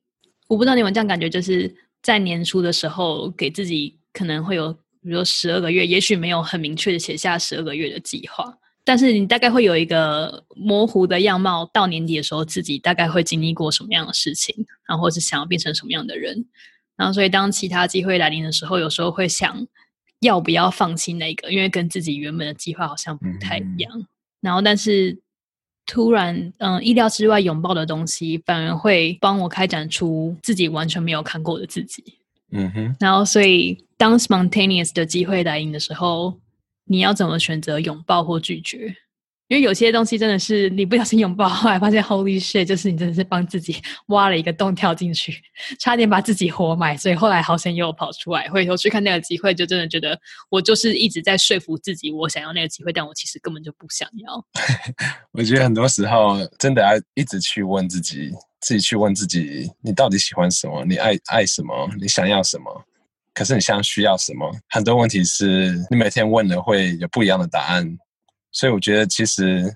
[0.49, 8.53] 我不知道你们这样感觉，就是在年初的时候给自己可能会有，比如说十二个月，也许没有很明确的写下十二个月的计划，
[8.83, 14.53] 但是你大概会有一个模糊的样貌，到年底的时候自己大概会经历过什么样的事情，
[14.85, 16.45] 然后或是想要变成什么样的人，
[16.97, 19.65] 然后所以当其他机会来临的时候，有时候会想。
[20.21, 21.51] 要不要放弃那个？
[21.51, 24.07] 因为跟自己原本的计划好像不太一样。
[24.41, 25.17] 然后，但是
[25.85, 32.03] 突然，嗯，意料之外拥抱的东西，反而会帮我开展出自己完全没有看过的自己。
[32.51, 32.95] 嗯哼。
[32.99, 36.39] 然后，所以当 spontaneous 的机会来临的时候，
[36.85, 38.95] 你要怎么选择拥抱或拒绝？
[39.47, 45.41] 因为有些东西真的是你不小心拥抱，后来发现 Holy shit，就是你真的是帮自己挖了一个洞跳进去，
[45.79, 48.49] 差点把自己活埋，所以后来好险又跑出来。
[48.49, 54.45] 回头去看那个机会，就真的觉得我就是一直在说服自己，我想要那个机会，但我其实根本就不想要。
[55.31, 60.83] 我觉得很多时候真的要一直去问自己，自己去问自己，你到底喜欢什么？
[60.83, 61.89] 你爱爱什么？
[62.01, 62.83] 你想要什么？
[63.33, 64.51] 可是你现在需要什么？
[64.67, 67.97] 很多问题是你每天问了会有不一样的答案。
[68.57, 69.71] 所以我觉得，其实，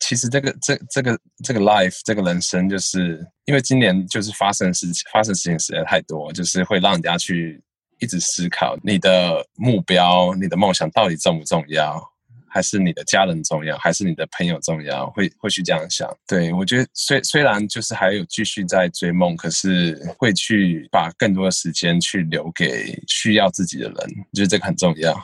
[0.00, 7.62] 其实这个这这个这个 life 这个人生，就是因为今年就是发生事情，发生事情实在太多，就是会让人家去
[8.00, 12.02] 一直思考你的目标、你的梦想到底重不重要，
[12.48, 15.08] 还是你的家人重要，还是你的朋友重要？
[15.10, 16.12] 会会去这样想。
[16.26, 25.16] 对我觉得，虽虽然就是还有继续在追梦，可是会去把更多的时间去留给需要自己的人，我觉得这个很重要。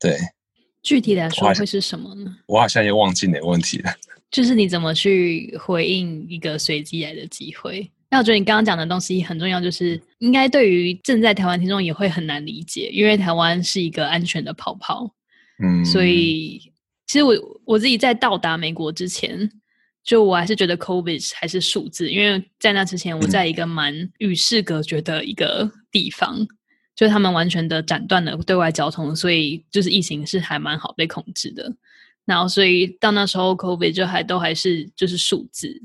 [0.00, 0.18] 对。
[0.82, 2.36] 具体来说会是什么呢？
[2.46, 3.90] 我好像也忘记哪个问题了。
[4.30, 7.90] 就是你怎么去回应一个随机来的机会？
[8.10, 15.10] 那我觉得你刚刚讲的东西很重要，就是应该对于正在台湾听众也会很难理解，因为台湾是一个安全的泡泡。
[15.62, 16.58] 嗯，所以
[17.06, 19.50] 其实我我自己在到达美国之前，
[20.02, 26.46] 就我还是觉得 COVID 还是数字，因为在那之前我在一个蛮与世隔绝的一个地方，
[26.94, 31.74] 就他们完全的斩断了对外交通，所以就是疫情是还蛮好被控制的。
[32.24, 35.82] 然后所以到那时候 COVID 就还都还是就是数字，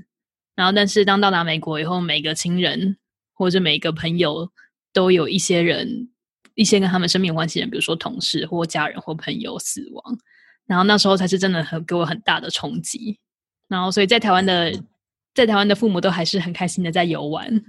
[0.56, 2.98] 然后但是当到达美国以后，每个亲人
[3.34, 4.52] 或者每个朋友
[4.93, 6.10] 都有一些人。
[6.60, 10.17] 一些跟他们生命有关系的人，比如说同事或家人或朋友死亡，
[10.65, 13.20] 然后那时候才是真的很给我很大的冲击。
[13.67, 14.74] 然后，所以在台湾的
[15.36, 17.63] 在台湾的父母都还是很开心的在游玩。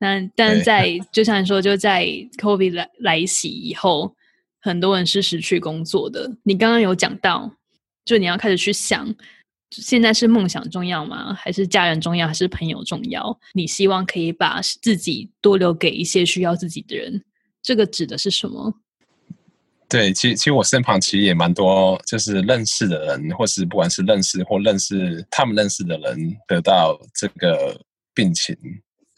[0.00, 2.06] 那但 在就像你说，就在
[2.38, 4.16] COVID 来来袭以后，
[4.60, 6.28] 很多人是失去工作的。
[6.42, 7.54] 你刚刚有讲到，
[8.04, 9.14] 就你要开始去想，
[9.70, 11.34] 现在是梦想重要吗？
[11.34, 12.26] 还是家人重要？
[12.26, 13.38] 还是朋友重要？
[13.52, 17.22] 你希望可以把自己多留给一些需要自己的人。
[17.62, 18.74] 这个指的是什么？
[19.86, 27.78] 对，其实其实我身旁其实也蛮多，就是认识的人，或是不管是认识或认识他们认识的人，得到这个
[28.14, 28.56] 病情。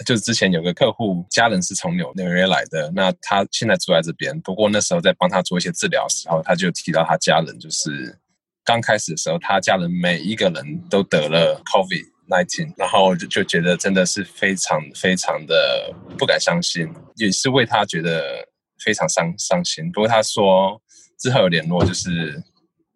[0.03, 4.39] 就是之前有个客户家人是从纽纽约来的，那他现在住在这边。
[4.41, 8.19] 不过那时候在帮他做一些治疗时候，他就提到他家人，就是
[8.65, 12.13] 刚开始的时候，他家人每一个人都得了 COVID。
[12.29, 18.23] nineteen，然后就就觉得真的是非常非常的不敢相信，也是为他觉得
[18.83, 19.91] 非常伤伤心。
[19.93, 20.81] 不过他说
[21.19, 22.41] 之后有联络，就是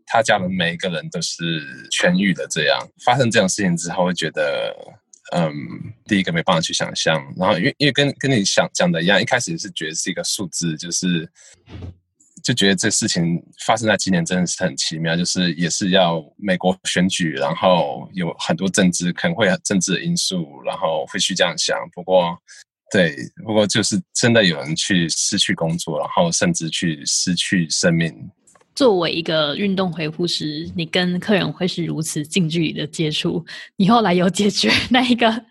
[0.06, 2.46] 他家人每一个人都是痊愈的。
[2.48, 4.74] 这样发生这种事情之后，会觉得
[5.34, 5.52] 嗯，
[6.06, 7.22] 第一个没办法去想象。
[7.36, 11.28] 然后因为因为跟跟你想讲的一样，一开始是觉得是一个数字，就是。
[12.44, 21.76] 就觉得这事情发生在今年真的是很奇妙，就是也是要美国选举，然后有很多政治可能会有政治的因素，然后会去这样想。
[21.92, 22.38] 不过，
[22.92, 28.14] 对，不过就是真的有人去失去工作，然后甚至去失去生命。
[28.76, 35.44] 作为一个运动回复师，你跟客人会是如此近距离的接触，你后来有解决那一个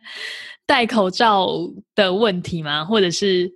[0.65, 1.49] 戴口罩
[1.93, 2.85] 的问题吗？
[2.87, 3.51] 或者是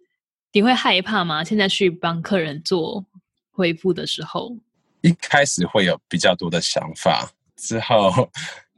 [0.52, 1.44] 你会害怕吗？
[1.44, 3.06] 现在去帮客人做？
[3.52, 4.56] 恢复的时候，
[5.02, 8.30] 一开始会有比较多的想法，之后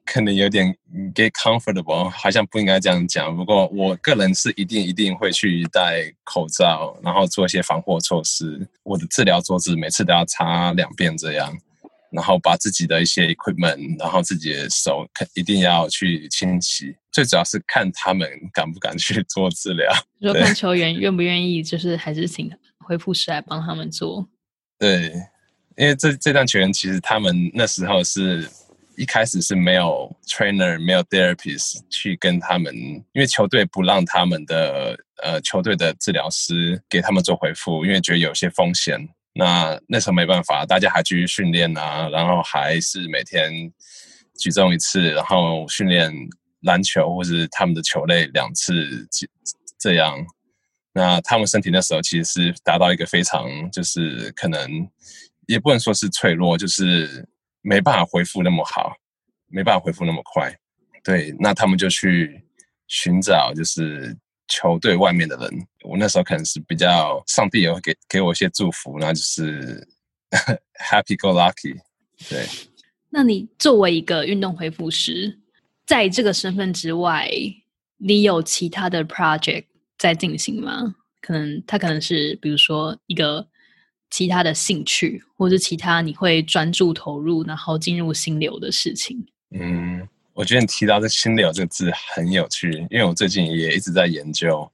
[0.06, 0.76] 可能有点
[1.14, 3.36] get comfortable，好像不应该这样讲。
[3.36, 8.68] 不过我个人是一定一定会去戴口罩，然后做一些防护措施。
[8.84, 11.56] 我的治疗桌子每次都要擦两遍这样，
[12.12, 16.96] 然后把自己的一些 equipment，然后自己的手一定要去清洗。
[17.12, 24.28] 最主要是看他们敢不敢去做治疗， 说看球员愿不愿意，就是还是请恢复师来帮他们做。
[24.80, 25.14] 对，
[25.78, 28.50] 因为这这段球员其实他们那时候是
[28.98, 32.76] 一开始是没有 trainer 没有 therapist 去跟他们，
[33.14, 39.00] 因为球队不让他们的呃球队的治疗师给他们做回复，因为觉得有些风险。
[39.34, 43.50] 那那时候没办法，大家还继续训练啊，然后还是每天
[44.38, 46.12] 举重一次，然后训练
[46.64, 49.08] 篮球或是他们的球类两次
[49.80, 50.18] 这样。
[50.94, 54.70] 那他们身体那时候其实是达到一个非常，就是可能
[55.48, 57.26] 也不能说是脆弱，就是
[57.62, 58.96] 没办法回复那么好，
[59.48, 60.54] 没办法回复那么快。
[61.04, 62.44] 对，那他们就去
[62.88, 64.16] 寻找就是
[64.48, 65.68] 球队外面的人。
[65.84, 69.88] 我那时候可能是比较上帝也会给给我一些祝福，那就是
[70.80, 71.80] Happy Go Lucky。
[72.30, 72.46] 对。
[73.10, 75.40] 那你作为一个运动恢复师，
[75.86, 77.30] 在这个身份之外，
[77.98, 79.66] 你有其他的 project？
[79.98, 80.96] 在进行吗？
[81.22, 83.48] 可能他可能是比如说一个
[84.12, 89.26] 其他的兴趣，或者其他你会专注投入，然后进入心流的事情。
[89.58, 94.70] 嗯，我觉得你提到这“心流”这个字很有趣，因为我最近也一直在研究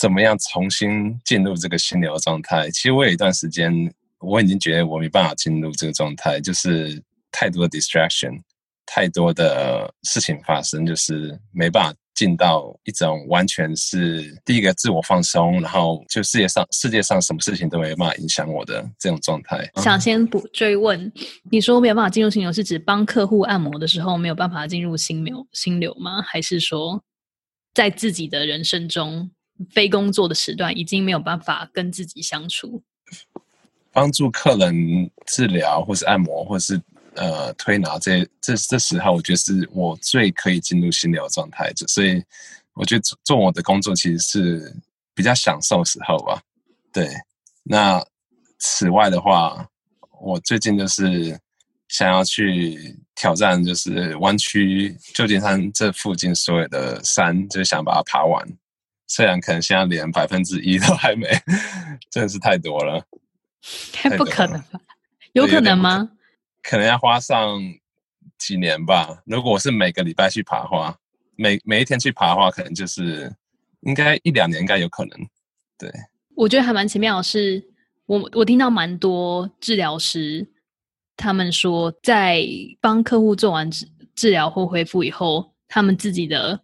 [0.00, 2.70] 怎么样重新进入这个心流状态。
[2.70, 3.72] 其实我有一段时间
[4.20, 8.40] 我已经觉得我没办法进入这个状态，就是太多的 distraction，
[8.86, 11.98] 太多的事情发生，就是没办法。
[12.16, 19.70] 进到一种完全是第一个自我放松，然后就世界上世界上什么事情都没办法影响我的这种状态。
[19.76, 21.12] 想先补追问，
[21.50, 26.22] 你说没有办法进入心流，是指帮客户按摩的时候没有办法进入心流心流吗？
[26.22, 27.04] 还是说
[27.74, 29.30] 在自己的人生中
[29.70, 32.82] 非工作的时段已经没有办法跟自己相处？
[33.92, 36.80] 帮助客人治疗，或是按摩，或是。
[37.16, 42.22] 呃，推拿这这这时候，我觉得是我最可以进入心流状态，就所以
[42.74, 44.76] 我觉得做我的工作其实是
[45.14, 46.40] 比较享受时候吧。
[46.92, 47.08] 对，
[47.62, 48.04] 那
[48.58, 49.68] 此外的话，
[50.20, 51.38] 我最近就是
[51.88, 58.46] 想要去挑战，就是湾区旧金山这附近所有的山，就想把它爬完。
[59.08, 61.28] 虽然可能现在连百分之一都还没，
[62.10, 63.04] 真的是太多了。
[63.92, 64.80] 太不可能吧？
[65.32, 66.10] 有可能吗？
[66.68, 67.60] 可能要花上
[68.36, 69.22] 几年吧。
[69.24, 70.96] 如果我是每个礼拜去爬的话，
[71.36, 73.32] 每每一天去爬的话，可能就是
[73.82, 75.18] 应该一两年应该有可能。
[75.78, 75.90] 对，
[76.34, 77.64] 我觉得还蛮奇妙的是，
[78.06, 80.46] 我我听到蛮多治疗师
[81.16, 82.44] 他们说，在
[82.80, 86.60] 帮客户做完治治疗或恢复以后，他们自己的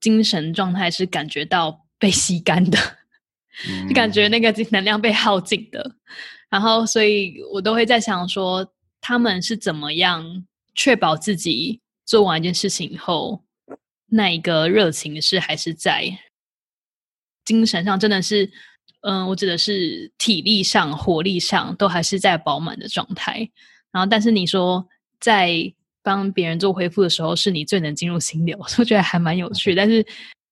[0.00, 2.78] 精神状态是感觉到被吸干的，
[3.88, 5.94] 就感觉那个能量被耗尽的。
[6.50, 8.66] 然后，所以我都会在想说，
[9.06, 13.44] 他们是怎么样确保自己做完一件事情以后，
[14.06, 16.18] 那一个热情是还是在。
[17.44, 18.50] 精神上真的是，
[19.02, 23.46] 嗯，我指的是体力上、活力上都还是在饱满的状态。
[23.92, 24.88] 然后，但是你说
[25.20, 25.70] 在
[26.02, 29.74] 帮别人做恢复的时候，是你最能进入心流，我觉得还蛮有趣。
[29.74, 30.02] 但是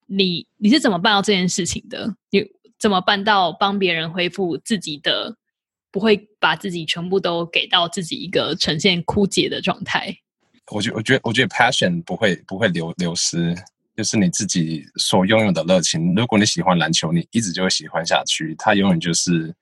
[0.04, 2.14] 你你是怎么办到这件事情的？
[2.28, 2.46] 你
[2.78, 5.34] 怎么办到帮别人恢复自己的，
[5.92, 10.12] 不会把自己全部都给到自己一个呈现枯竭的状态？
[10.72, 13.54] 我觉我觉得我觉得 passion 不会不会流流失。
[13.94, 16.14] 就是你自己所拥有的热情。
[16.14, 18.54] 如果你喜欢篮球，你一直就会喜欢下去。
[18.56, 19.54] 它永远就是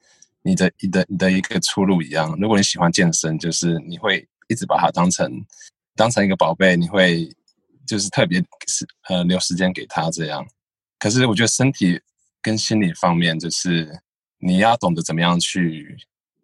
[0.43, 2.39] 你的、你的、你的一个出路一样。
[2.41, 5.29] 如果你喜欢健身，就是你会一直把它当成
[5.97, 7.29] 当成一个宝贝，你会
[7.85, 10.47] 就是特别是呃留时间给他这样。
[11.01, 12.01] 可是我觉得身体
[12.41, 13.91] 跟心理方面，就是
[14.39, 15.97] 你要懂得怎么样去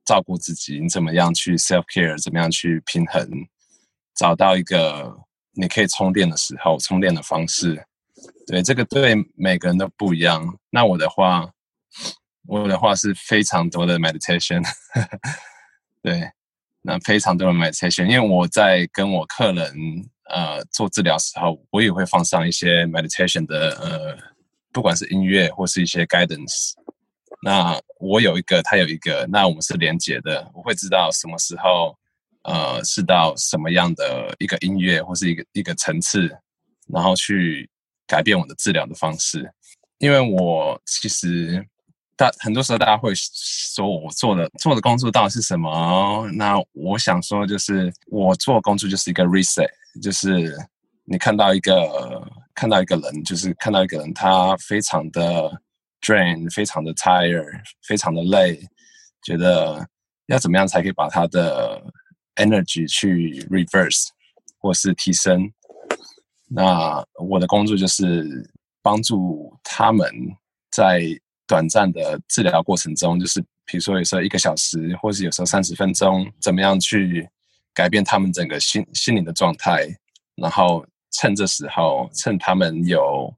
[0.06, 3.28] 照顾自己，你怎么样去 self care，怎么样去平衡，
[4.14, 5.26] 找到一个。
[5.58, 7.82] 你可以充电的时候，充电的方式，
[8.46, 10.58] 对这个对每个人都不一样。
[10.68, 11.50] 那我的话，
[12.46, 14.62] 我的话是非常多的 meditation，
[16.04, 16.30] 对，
[16.82, 18.04] 那非常多的 meditation。
[18.04, 19.72] 因为我在跟我客人
[20.28, 24.18] 呃做治疗时候，我也会放上一些 meditation 的呃，
[24.74, 26.72] 不管是音乐或是一些 guidance。
[27.42, 31.96] 那我有一个，他有一个，那我们是连接的，我会知道什么时候。
[32.48, 36.30] 呃，是到什么样的一个音乐或是一个一个层次，
[36.86, 37.68] 然后去
[38.06, 39.50] 改变我的治疗的方式。
[39.98, 41.60] 因为我其实
[42.16, 46.30] 大很多时候大家会说我做的做的工作到底是什么？
[46.34, 49.68] 那我想说就是我做工作就是一个 reset，
[50.00, 50.56] 就是
[51.02, 52.22] 你看到一个
[52.54, 55.50] 看到一个人，就是看到一个人他非常的
[56.00, 58.60] drain，非常的 tired，非常的累，
[59.22, 59.84] 觉得
[60.26, 61.82] 要怎么样才可以把他的
[62.36, 64.08] energy 去 reverse
[64.58, 65.50] 或是提升，
[66.48, 68.48] 那我的工作就是
[68.82, 70.08] 帮助他们
[70.70, 71.02] 在
[71.46, 77.28] 短暂的治疗过程中，就是比如说有时候一个小时，或是有时候三十分钟，怎么样去
[77.74, 79.86] 改变他们整个心心灵的状态，
[80.36, 83.34] 然后趁这时候，趁他们有。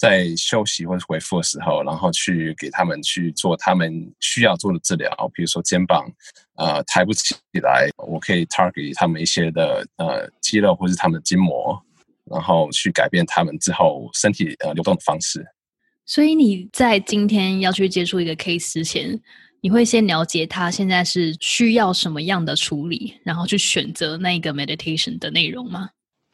[0.00, 6.10] 在休息或者恢复的时候，然后去给他们去做他们需要做的治疗，比如说肩膀
[6.56, 11.78] 呃抬不起来，我可以 target 他们一些的呃肌肉或是他们的筋膜，
[12.24, 15.44] 然后去改变他们之后身体呃流动的方式。
[16.06, 19.20] 所以你在今天要去接触一个 case 之前，
[19.60, 25.90] 你会先了解他现在是需要什么样的处理，然后去选择那个 meditation 的内容吗？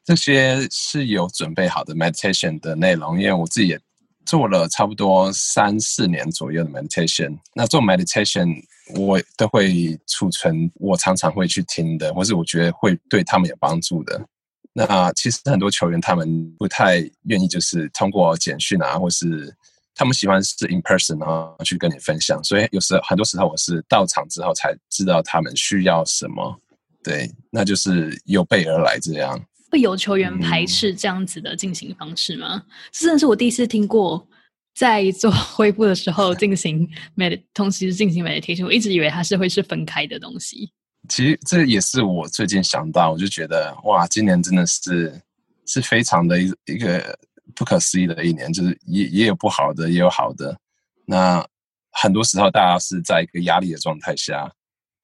[0.06, 3.80] 这些是有准备好的 meditation 的内容，因为我自己也
[4.24, 7.36] 做了差不多三四年左右的 meditation。
[7.52, 8.54] 那做 meditation
[8.94, 14.24] 我都会储存我常常会去听的，或是我觉得会对他们有帮助的。
[14.72, 19.52] 那其实很多球员他们不太愿意，就是通过简讯啊，或是
[19.92, 22.42] 他们喜欢是 in person 啊去跟你分享。
[22.44, 26.56] 所以有时很多时候我是到场之后才知道他们需要什么，
[27.02, 29.44] 对，那就是有备而来这样。
[29.70, 32.62] 会有球员排斥这样子的进行方式吗？
[32.92, 34.26] 这真的是我第一次听过，
[34.74, 38.64] 在做 恢复的时候进行 med，同时进行 meditation。
[38.64, 40.70] 我一直以为它是会是分开的东西。
[41.08, 45.20] 其实这也是我最近想到，我就觉得哇，今年真的是
[45.66, 47.16] 是非常的一一个
[47.54, 50.58] 不可思议的一年，就是也也有不好的，也有好的。
[51.04, 51.46] 那
[51.92, 54.52] 很多时候大家是在一个压力的状态下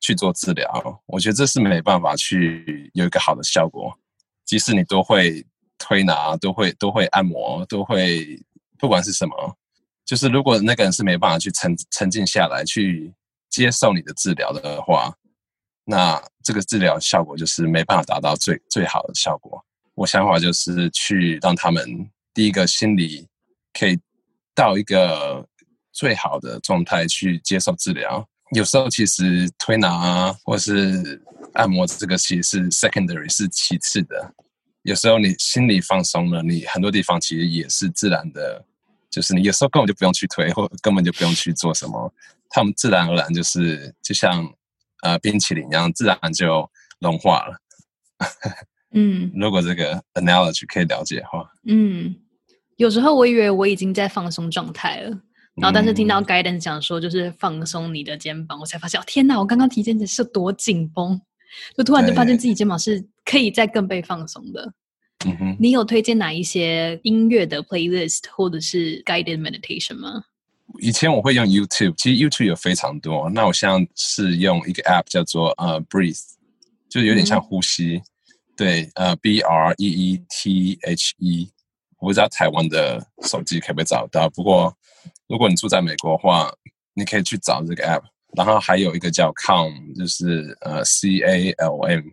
[0.01, 3.97] 去做治疗，我觉得这是没办法去有一个好的效果。
[4.53, 5.43] 即使你都会
[5.79, 8.39] 推拿，都会都会按摩，都会
[8.79, 9.57] 不管是什么，
[10.05, 13.11] 就是如果那个人是没办法去沉沉静下来，去
[13.49, 15.11] 接受你的治疗的话，
[15.87, 19.59] 那这个治疗效果就是没办法达到最最好的效果。
[19.95, 21.83] 我想法就是去让他们
[22.35, 23.27] 第一个心理
[23.73, 23.99] 可以
[24.55, 25.49] 到一个
[25.95, 28.23] 最好的状态去接受治疗。
[28.55, 31.25] 有时候其实推拿或是
[31.55, 34.35] 按摩这个其实是 secondary 是其次的。
[34.83, 38.65] 有时候你心里放松了，你很多地方其实也是自然的，
[39.11, 42.13] 就是你有时候根本就不用去推，或根本就不用去做什么，
[42.51, 44.45] 他们自然而然就是就像
[45.03, 47.57] 呃冰淇淋一样，自然就融化了。
[48.93, 49.31] 嗯。
[49.37, 52.17] 如果这个 analogy 可以了解的话，嗯，
[52.77, 55.11] 有时候我以为我已经在放松状态了，
[55.55, 56.25] 然后但是听到嗯。
[56.25, 61.21] guidance 讲说就是放松你的肩膀，我才发现，哦天哪，我刚刚提肩是多紧绷，
[61.77, 64.73] 就突然就发现自己肩膀是可以再更被放松的。
[65.25, 70.25] 嗯哼，你有推荐哪一些音乐的 playlist 或者是 guided meditation 吗？
[70.81, 73.29] 以前我会用 YouTube，其实 YouTube 有非常多。
[73.31, 76.19] 那我现在是用一个 App 叫做呃 Breathe，
[76.89, 78.03] 就是有点像嗯呼吸。
[78.57, 81.51] 对，呃 B R E E T H E，
[81.99, 84.29] 我不知道台湾的手机可不可以找到。
[84.31, 84.75] 不过
[85.29, 86.53] 如果你住在美国的话，
[86.95, 88.03] 你可以去找这个 App。
[88.37, 92.05] 然后还有一个叫 Calm，就是呃 C A L M，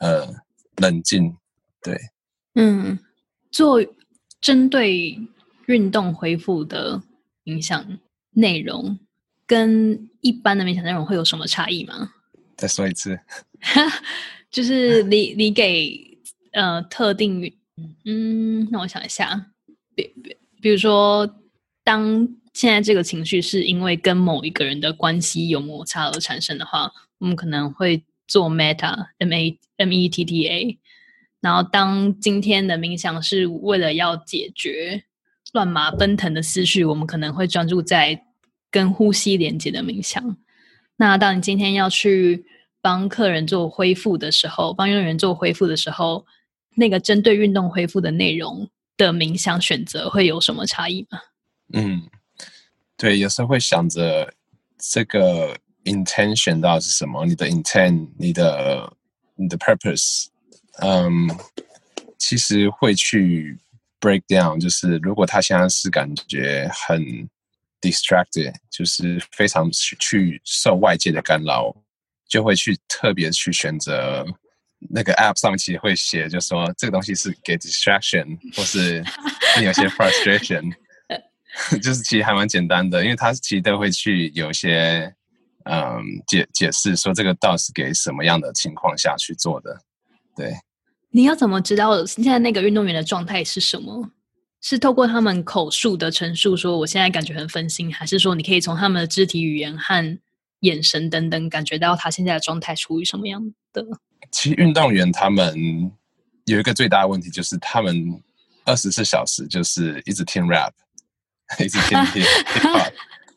[0.00, 0.34] 呃
[0.76, 1.36] 冷静。
[1.82, 1.98] 对，
[2.54, 2.98] 嗯，
[3.50, 3.84] 做
[4.40, 5.18] 针对
[5.66, 7.02] 运动恢复的
[7.44, 7.98] 冥想
[8.30, 8.98] 内容，
[9.46, 12.12] 跟一般的冥想内容会有什么差异吗？
[12.56, 13.18] 再说一次。
[14.50, 16.18] 就是你你给
[16.52, 17.52] 呃特定
[18.04, 19.52] 嗯，那我想一下，
[19.94, 21.28] 比比比如说，
[21.84, 22.26] 当
[22.56, 30.78] 现在这个情绪是因为跟某一个人的关系有摩擦而产生的话，我们可能会做 meta m a m e t t a。
[31.42, 35.04] 然后，当今天的冥想是为了要解决
[35.52, 38.24] 乱麻奔腾的思绪，我们可能会专注在
[38.70, 40.38] 跟呼吸连接的冥想。
[40.96, 42.46] 那当你今天要去
[42.80, 46.24] 帮客人做恢复的时候，帮运动员做恢复的时候，
[46.76, 51.18] 那个针对运动恢复的内容的冥想选择会有什么差异吗？
[51.74, 52.02] 嗯，
[52.96, 54.32] 对，有时候会想着
[54.78, 57.26] 这个 intention 到底是什么？
[57.26, 58.90] 你的 intent，你的
[59.34, 60.26] 你的 purpose，
[60.78, 61.28] 嗯，
[62.16, 63.58] 其实会去
[64.00, 67.28] break down，就是如果他现在是感觉很
[67.82, 71.76] distracted，就是非常去去受外界的干扰，
[72.26, 74.24] 就会去特别去选择
[74.90, 79.04] 那个 app 上面其实会写，就说这个东西是给 distraction，或是
[79.60, 80.72] 你有些 frustration。
[81.82, 85.12] 就是其实还蛮简单的，因为他其实都会去有一些
[85.64, 89.80] 嗯解解释说这个到底是给什么样的情况下去做的，
[90.36, 90.54] 对。
[91.10, 94.10] 你要怎么知道现在那个运动员的状态是什么？
[94.60, 100.18] 是透过他们口述的陈述说我现在感觉很分心，还是说你可以从他们的肢体语言和
[100.60, 103.40] 眼神等等感觉到他现在的状态处于什么样
[103.72, 103.82] 的？
[104.32, 105.54] 其实运动员他们
[106.46, 107.94] 有一个最大的问题，就是他们
[108.64, 110.72] 二十四小时就是一直听 rap，
[111.64, 112.24] 一直听 hip
[112.60, 112.92] hop。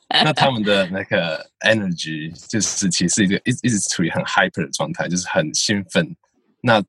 [0.23, 6.15] 那他们的那个 energy 就是其实一个一一直处于很 hyper 的状态，就是很兴奋。
[6.61, 6.83] 那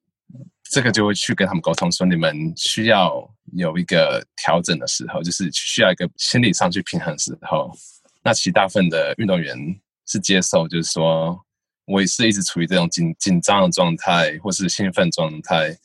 [0.70, 7.70] 这个就会去跟他们沟通说，你们需要有一个调整的时候，就是需要一个心理上去平衡的时候。
[8.22, 9.54] 那其大部分的运动员
[10.06, 11.38] 是接受，就是说
[11.86, 15.76] 我也是一直处于这种紧紧张的状态，或是兴奋状态。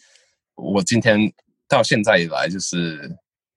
[0.55, 1.19] 我今天
[1.67, 3.13] 到现在以来，就是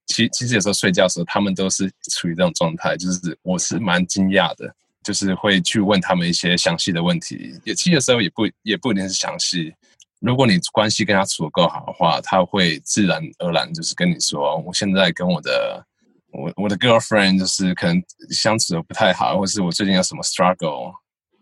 [0.09, 7.55] 其其实有时候睡觉的时候，他们都是处于这种状态，就是我是蛮惊讶的，就是会去问他们一些详细的问题。
[7.65, 9.73] 也其实有时候也不也不一定是详细。
[10.21, 15.87] 如果你关系跟他处的够好的话，他会自然而然就是跟你说，我现在跟我的
[16.33, 20.93] 我我的 girlfriend 就是可能相处的不太好，或是我最近有什么 struggle。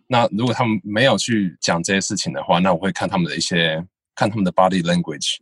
[0.08, 3.82] 那如果他们没有去讲这些事情的话，那我会看他们的一些
[4.14, 5.36] 看他们的 body language，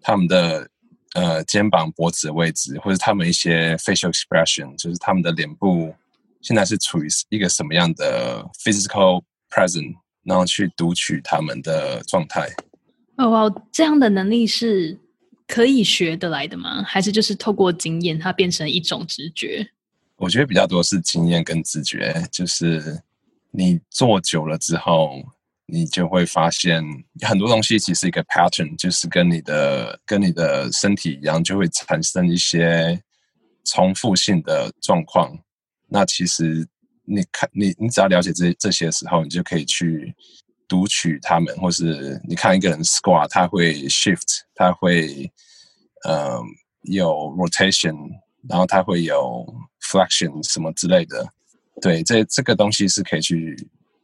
[0.00, 0.66] 他们的
[1.14, 5.94] 呃肩膀、脖子的位置，或者他们一些 facial expression，就是他们的脸部
[6.40, 12.48] 现在是处于一个什么样的 physical present，然后去读取他们的状态。
[13.16, 14.98] 哦哇，这样的能力是
[15.46, 16.82] 可以学得来的吗？
[16.82, 19.68] 还是就是透过经验，它变成一种直觉？
[20.16, 23.02] 我觉得比较多是经验跟直觉，就是
[23.50, 25.22] 你做久了之后，
[25.72, 26.82] 你就会发现
[27.22, 33.00] 很多东西其实一个 pattern，就是跟你的跟你的身体一样，就会产生一些
[33.64, 35.38] 重复性的状况。
[35.88, 36.66] 那其实
[37.04, 40.14] 你看你你只要了解这这些时候，你就可以去
[40.68, 45.30] 读取他们，或是你看一个人 squat，他会 shift，他会
[46.04, 46.40] 呃
[46.82, 47.96] 有 rotation，
[48.48, 49.44] 然后他会有
[49.82, 51.26] flexion 什么之类的。
[51.80, 53.56] 对，这这个东西是可以去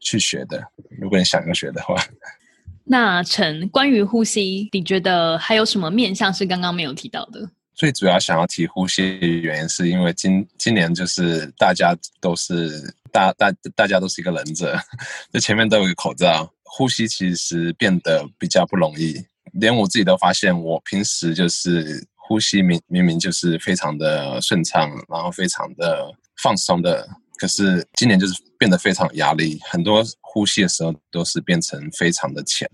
[0.06, 0.62] 去学的，
[1.00, 1.96] 如果你想要学的话。
[2.88, 7.50] 那陈，关于呼吸，你觉得还有什么面向是刚刚没有提到的？
[7.74, 12.80] 最主要想要提呼吸的原因，是因为今今年就是大家都是
[13.10, 14.78] 大大大家都是一个忍者，
[15.32, 19.20] 就前面都有一个口罩，呼吸其实变得比较不容易。
[19.52, 26.08] 连我自己都发现，我平时就是呼吸明明明就是非常的顺畅，然后非常的
[26.40, 27.08] 放松的，
[27.38, 32.70] 可是今年就是变得非常压力，很多呼吸的时候都是变成非常的浅。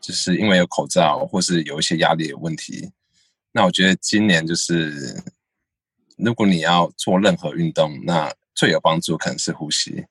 [0.00, 2.90] 就是因为有口罩或是有一些压力的问题。
[3.52, 5.22] 那我觉得今年就是，
[6.18, 10.04] 如果你要做任何运动，那最有帮助可能是呼吸。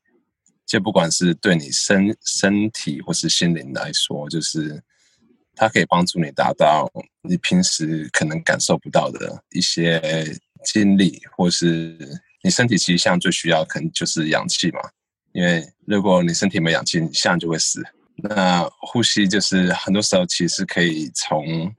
[0.66, 4.82] 就不管是对你身身体或是心灵来说，就是
[5.55, 6.91] 它可以帮助你达到
[7.22, 10.01] 你平时可能感受不到的一些
[10.66, 11.95] 经历，或是
[12.43, 14.79] 你身体其实现在最需要可能就是氧气嘛。
[15.31, 17.83] 因为如果你身体没氧气，你现在就会死。
[18.17, 21.73] 那呼吸就是很多时候其实可以从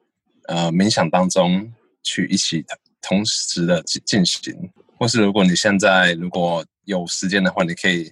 [0.48, 2.64] 呃冥想当中去一起
[3.00, 4.52] 同时的进进行，
[4.98, 8.10] 或是如果你现在如果有时间的话，你可以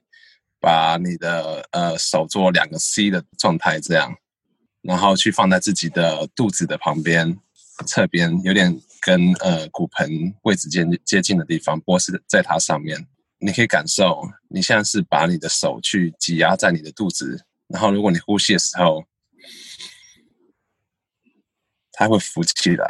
[0.60, 4.14] 把你的呃手做两个 C 的状态，这样，
[4.82, 7.36] 然后去放在自己的肚子的旁边
[7.84, 10.08] 侧边，有点跟呃骨盆
[10.42, 13.04] 位置接接近的地方，波是在它上面，
[13.38, 17.44] 你可以感受你现在是把你的手去挤压在你的肚子。
[17.66, 19.04] 然后，如果你呼吸的时候，
[21.90, 22.86] 它会浮起来。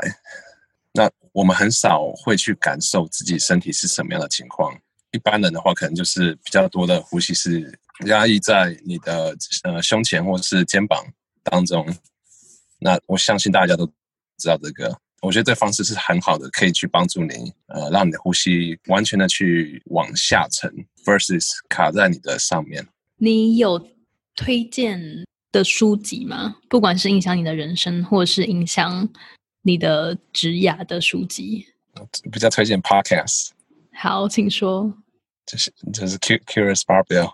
[0.92, 4.78] 那我们很少会去感受自己身体是什么样的情况。
[5.12, 11.02] 一般人的话，可能就是比较多的呼吸是压抑在你的呃胸前或者是肩膀
[11.42, 11.86] 当中。
[12.78, 13.86] 那我相信大家都
[14.36, 15.00] 知道这个。
[15.23, 20.70] 我觉得这方式是很好的，可以去帮助你呃，让你的呼吸完全的去往下沉
[21.05, 22.87] ，versus 卡在你的上面。
[23.16, 23.91] 你有。
[24.35, 24.99] 推荐
[25.53, 26.57] 的书籍吗？
[26.70, 29.07] 不管是影响你的人生，或者是影响
[29.61, 31.66] 你的职涯的书籍，
[32.33, 33.51] 比较推荐 Podcast。
[33.93, 34.91] 好，请说。
[35.45, 37.31] 就是就是 Curious Barbell。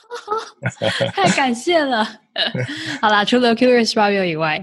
[1.14, 2.04] 太感谢了。
[3.00, 4.62] 好啦，除了 Curious Barbell 以外，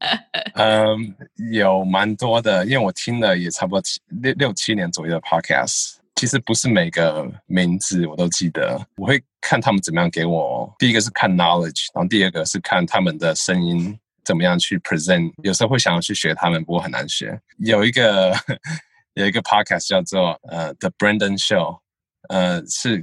[0.54, 1.14] 嗯，
[1.52, 5.96] 有蛮多的，因为我听了也差不多七六六七年左右的 Podcast。
[6.16, 10.72] 其实不是每个名字我都记得，我会看他们怎么样给我。
[10.78, 15.32] 第一个是看 knowledge，然后第二个是看他们的声音怎么样去 present。
[15.44, 17.40] 有时候会想要去学他们，不过很难学。
[17.58, 18.34] 有一个
[19.14, 21.78] 有一个 podcast 叫做呃 The Brendan Show，
[22.28, 23.00] 呃是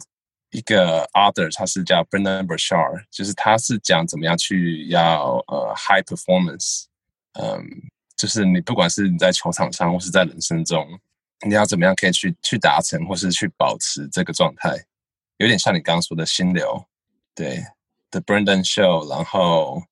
[0.55, 6.85] 一个 author，他是叫 Brendan Burchard，就是他是讲怎么样去要呃 high performance，
[7.33, 7.61] 嗯，
[8.15, 10.87] 就是你不管是你在球场上或是在人生中。
[11.45, 14.69] 你要怎么样可以去去达成，或是去保持这个状态？
[15.37, 16.85] 有点像你刚刚说的心流，
[17.35, 17.61] 对
[18.09, 19.07] ，The Brendan Show。
[19.09, 19.83] 然后，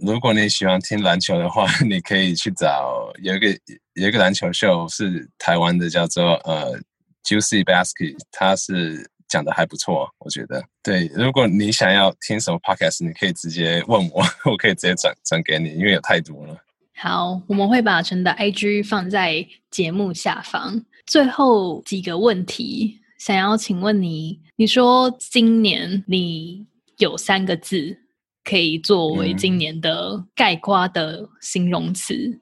[0.00, 3.46] 如果你喜欢听篮球的话， 你可以去找有一个
[3.94, 6.76] 有一个篮球秀是台湾的，叫做呃
[7.22, 10.64] Juicy Basket，他是讲的还不错，我觉得。
[10.82, 16.56] 对，如果你想要听什么 Podcast，你可以直接问我， 我可以直接转转给你，因为有太多了。
[16.96, 20.84] 好，我们会把陈的 IG 放在节目下方。
[21.06, 26.66] 最后几个问题，想要请问你，你说今年你
[26.98, 27.96] 有三个字
[28.42, 32.40] 可以作为今年的概括的形容词，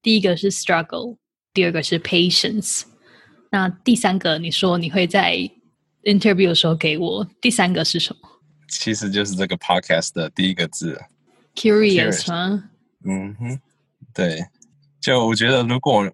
[0.00, 1.16] 第一个是 struggle，
[1.52, 2.84] 第二个是 patience，
[3.50, 5.50] 那第三个你说你会在
[6.08, 8.28] interview 的时候给我，第三个是什么？
[8.68, 11.00] 其实就是这个 podcast 的第一个字
[11.54, 12.64] ，curious 吗？
[13.04, 13.60] 嗯哼。
[14.14, 14.44] 对，
[15.00, 16.10] 就我觉得，如果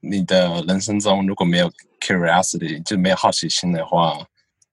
[0.00, 1.70] 你的人生中如果没有
[2.00, 4.18] curiosity，就没有好奇心的话，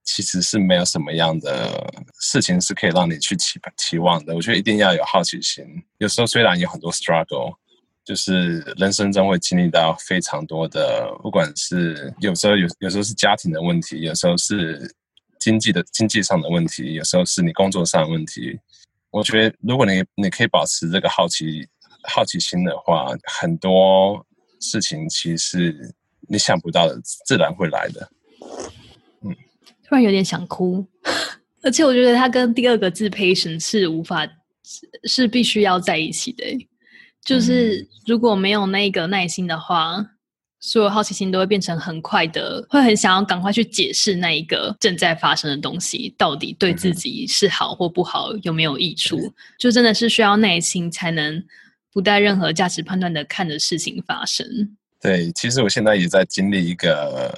[0.06, 4.34] 其实是没有什么样的事情是可以让你去期期望的。
[4.34, 5.66] 我觉得一定要有好奇心。
[5.98, 7.54] 有时候虽然有很多 struggle，
[8.10, 14.91] 就是人生中会经历到非常多的，不管是有时候有有时候是家庭的问题，有时候是
[15.39, 18.60] 经济的经济上的问题，有时候是你工作上的问题。
[19.12, 21.68] 我觉得如果你你可以保持这个好奇。
[22.03, 24.26] 好奇心的话，很多
[24.62, 25.93] 事情其实
[26.30, 28.10] 你想不到的，自然会来的。
[29.22, 29.36] 嗯，
[29.86, 30.88] 突然有点想哭，
[31.62, 34.26] 而且我觉得它跟第二个字 “patient” 是无法
[34.64, 36.45] 是是必须要在一起的。
[37.24, 40.06] 就是如果没有那个耐心的话，
[40.60, 51.44] 所有好奇心都会变成很快的，会很想要赶快去解释那一个正在发生的东西到底对自己是好或不好，有没有益处，就真的是需要耐心才能。
[51.92, 54.78] 不带任何价值判断的看着事情发生。
[55.02, 57.36] 对，其实我现在也在经历一个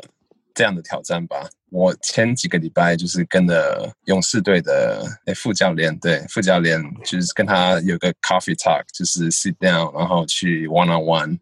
[0.53, 1.49] 这样的挑战吧。
[1.71, 11.39] 我前几个礼拜就是跟着勇士队的副教练，对副教练就是跟他有个 coffee talk，就是 sit down，然后去 one on one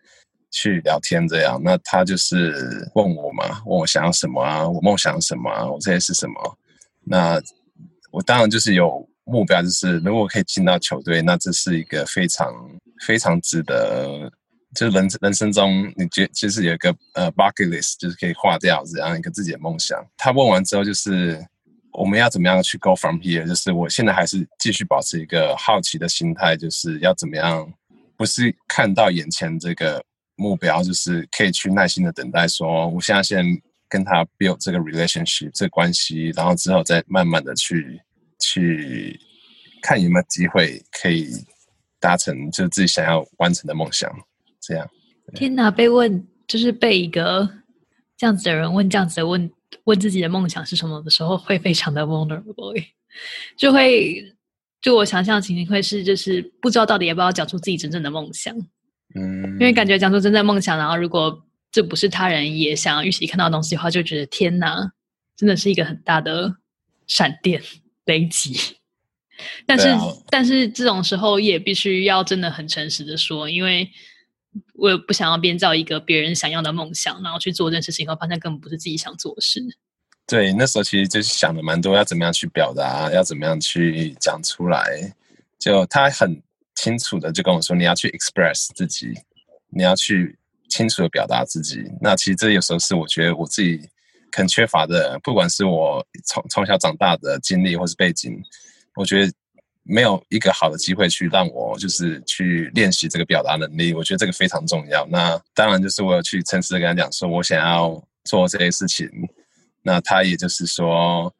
[0.51, 1.59] 去聊天这样。
[1.63, 6.57] 那他就是问我嘛，问我想要什么啊，我梦想什么啊，我这些是什么？
[7.03, 7.41] 那
[8.11, 12.53] 我当然就是有目标，就是如果可以进到球队，那这是一个非常。
[13.07, 14.30] 非常值得，
[14.76, 19.99] 就是人人生中，你觉就是有一个呃 bucket list，就是可以划掉这样一个自己的梦想。
[20.15, 21.43] 他问完之后，就是
[21.91, 23.45] 我们要怎么样去 go from here？
[23.47, 27.67] 就是我现在还是继续保持一个好奇的心态，就是要怎么样，
[28.15, 30.03] 不是看到眼前这个
[30.36, 33.43] 目标，就是可以去耐心的等待，说我现在先
[33.89, 37.99] 跟他 build 这个 relationship 这关系，然后之后再慢慢的去
[38.39, 39.20] 去
[39.82, 41.43] 看有没有机会可以
[41.99, 44.09] 达成就自己想要完成的梦想。
[44.70, 44.89] 这样，
[45.34, 47.49] 天哪，被问就是被一个
[48.15, 49.51] 这样子的人问这样子的问。
[49.84, 52.74] 问自己的梦想是什么的时候，会非常的 vulnerable，
[53.55, 54.24] 就会
[54.82, 58.55] 就我想象情形会是，就是不知道到底要不要讲出自己真正的梦想，
[59.13, 64.91] 嗯，因为感觉讲出真正梦想，然后如果这不是他人也想要预期看到的东西的话，就觉得天哪，
[65.36, 66.55] 真的是一个很大的
[67.05, 67.61] 闪电
[68.05, 68.57] 雷击。
[69.67, 69.88] 但是，
[70.30, 73.89] 但是这种时候也必须要真的很诚实的说，因为。
[74.74, 79.62] 我也不想要编造一个别人想要的梦想，然后去做这件事情，后发现根本不是自己想做的事。
[80.26, 85.14] 对，那时候其实就是想的蛮多，要怎么样去表达，要怎么样去讲出来。
[85.60, 86.41] 就他很
[86.76, 89.14] 清楚的就跟我说，你要去 express 自己，
[89.70, 90.38] 你要去
[90.70, 91.84] 清楚的表达自己。
[92.02, 93.80] 那其实这有时候是我觉得我自己
[94.32, 98.41] 很缺乏的，不管是我从从小长大的经历或是背景，
[98.95, 99.34] 我觉得。
[99.92, 105.04] 没有一个好的机会去让我就是去练习这个表达能力，我觉得这个非常重要。
[105.08, 109.10] 那当然就是我有去诚实的跟他讲说，我想要做这些事情。
[109.82, 111.34] 那他也就是说，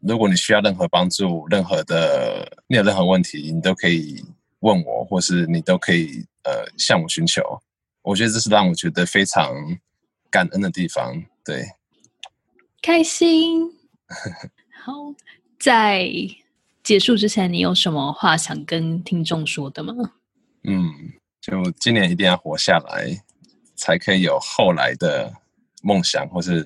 [0.00, 4.24] 如果你需要任何帮助，任何的你有任何问题，你都可以
[4.60, 7.42] 问我，或是你都可以呃向我寻求。
[8.02, 9.52] 我觉得这是让我觉得非常
[10.30, 11.20] 感恩的地方。
[11.44, 11.66] 对，
[12.80, 13.68] 开心。
[14.84, 14.92] 好，
[15.58, 16.08] 在。
[16.86, 19.92] 结束之前，你有什么话想跟听众说的吗？
[20.68, 20.88] 嗯，
[21.40, 23.24] 就今年一定要活下来，
[23.74, 25.32] 才可以有后来的
[25.82, 26.64] 梦想，或是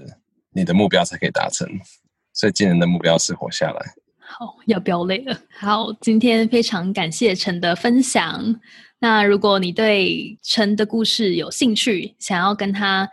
[0.52, 1.66] 你的目标才可以达成。
[2.34, 3.94] 所以今年的目标是活下来。
[4.18, 5.40] 好，要飙泪了。
[5.58, 8.60] 好，今天非常感谢陈的分享。
[8.98, 13.08] 那如果你对陈的故事有兴趣，想要跟他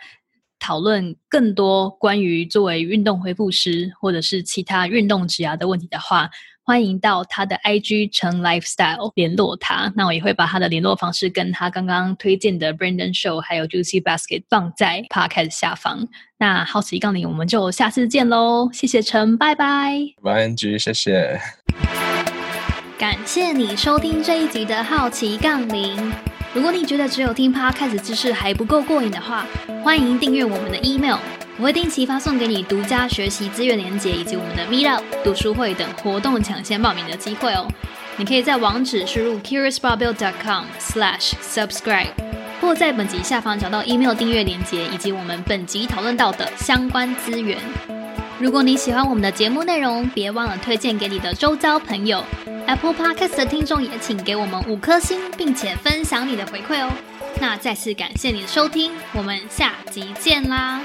[0.60, 6.30] 讨论更多关于作为运动恢复师或者是其他运动职涯的问题的话，
[6.68, 16.06] 欢迎到他的 IG 成 Lifestyle 联络他，那我也会把他的联络方式跟他刚刚推荐的 Brandon Show 还有 Juicy Basket 放在 Podcast 下方。
[16.38, 18.70] 那好奇杠铃，我们就下次见喽！
[18.74, 19.94] 谢谢陈，拜拜。
[20.22, 21.40] 拜 NG，谢谢。
[23.00, 26.12] 感谢你收听这一集的好奇杠铃。
[26.58, 29.46] 如果你觉得只有听 Podcast 知识还不够过瘾的话，
[29.84, 31.20] 欢迎订阅我们的 email。
[31.56, 37.68] 我会定期发送给你独家学习资源连接，以及我们的 Meetup 读书会等活动抢先报名的机会哦。
[38.16, 42.08] 你可以在网址输入 curiousbarbell.com/slash/subscribe，
[42.60, 47.60] 或在本集下方找到 email 订阅连接，以及我们本集讨论到的相关资源。
[48.40, 52.24] 如果你喜欢我们的节目内容，别忘了推荐给你的周遭朋友。
[52.68, 56.92] Apple Podcast 的听众也请给我们五颗星，并且分享你的回馈哦。
[57.40, 60.80] 那再次感谢你的收听，我们下集见啦。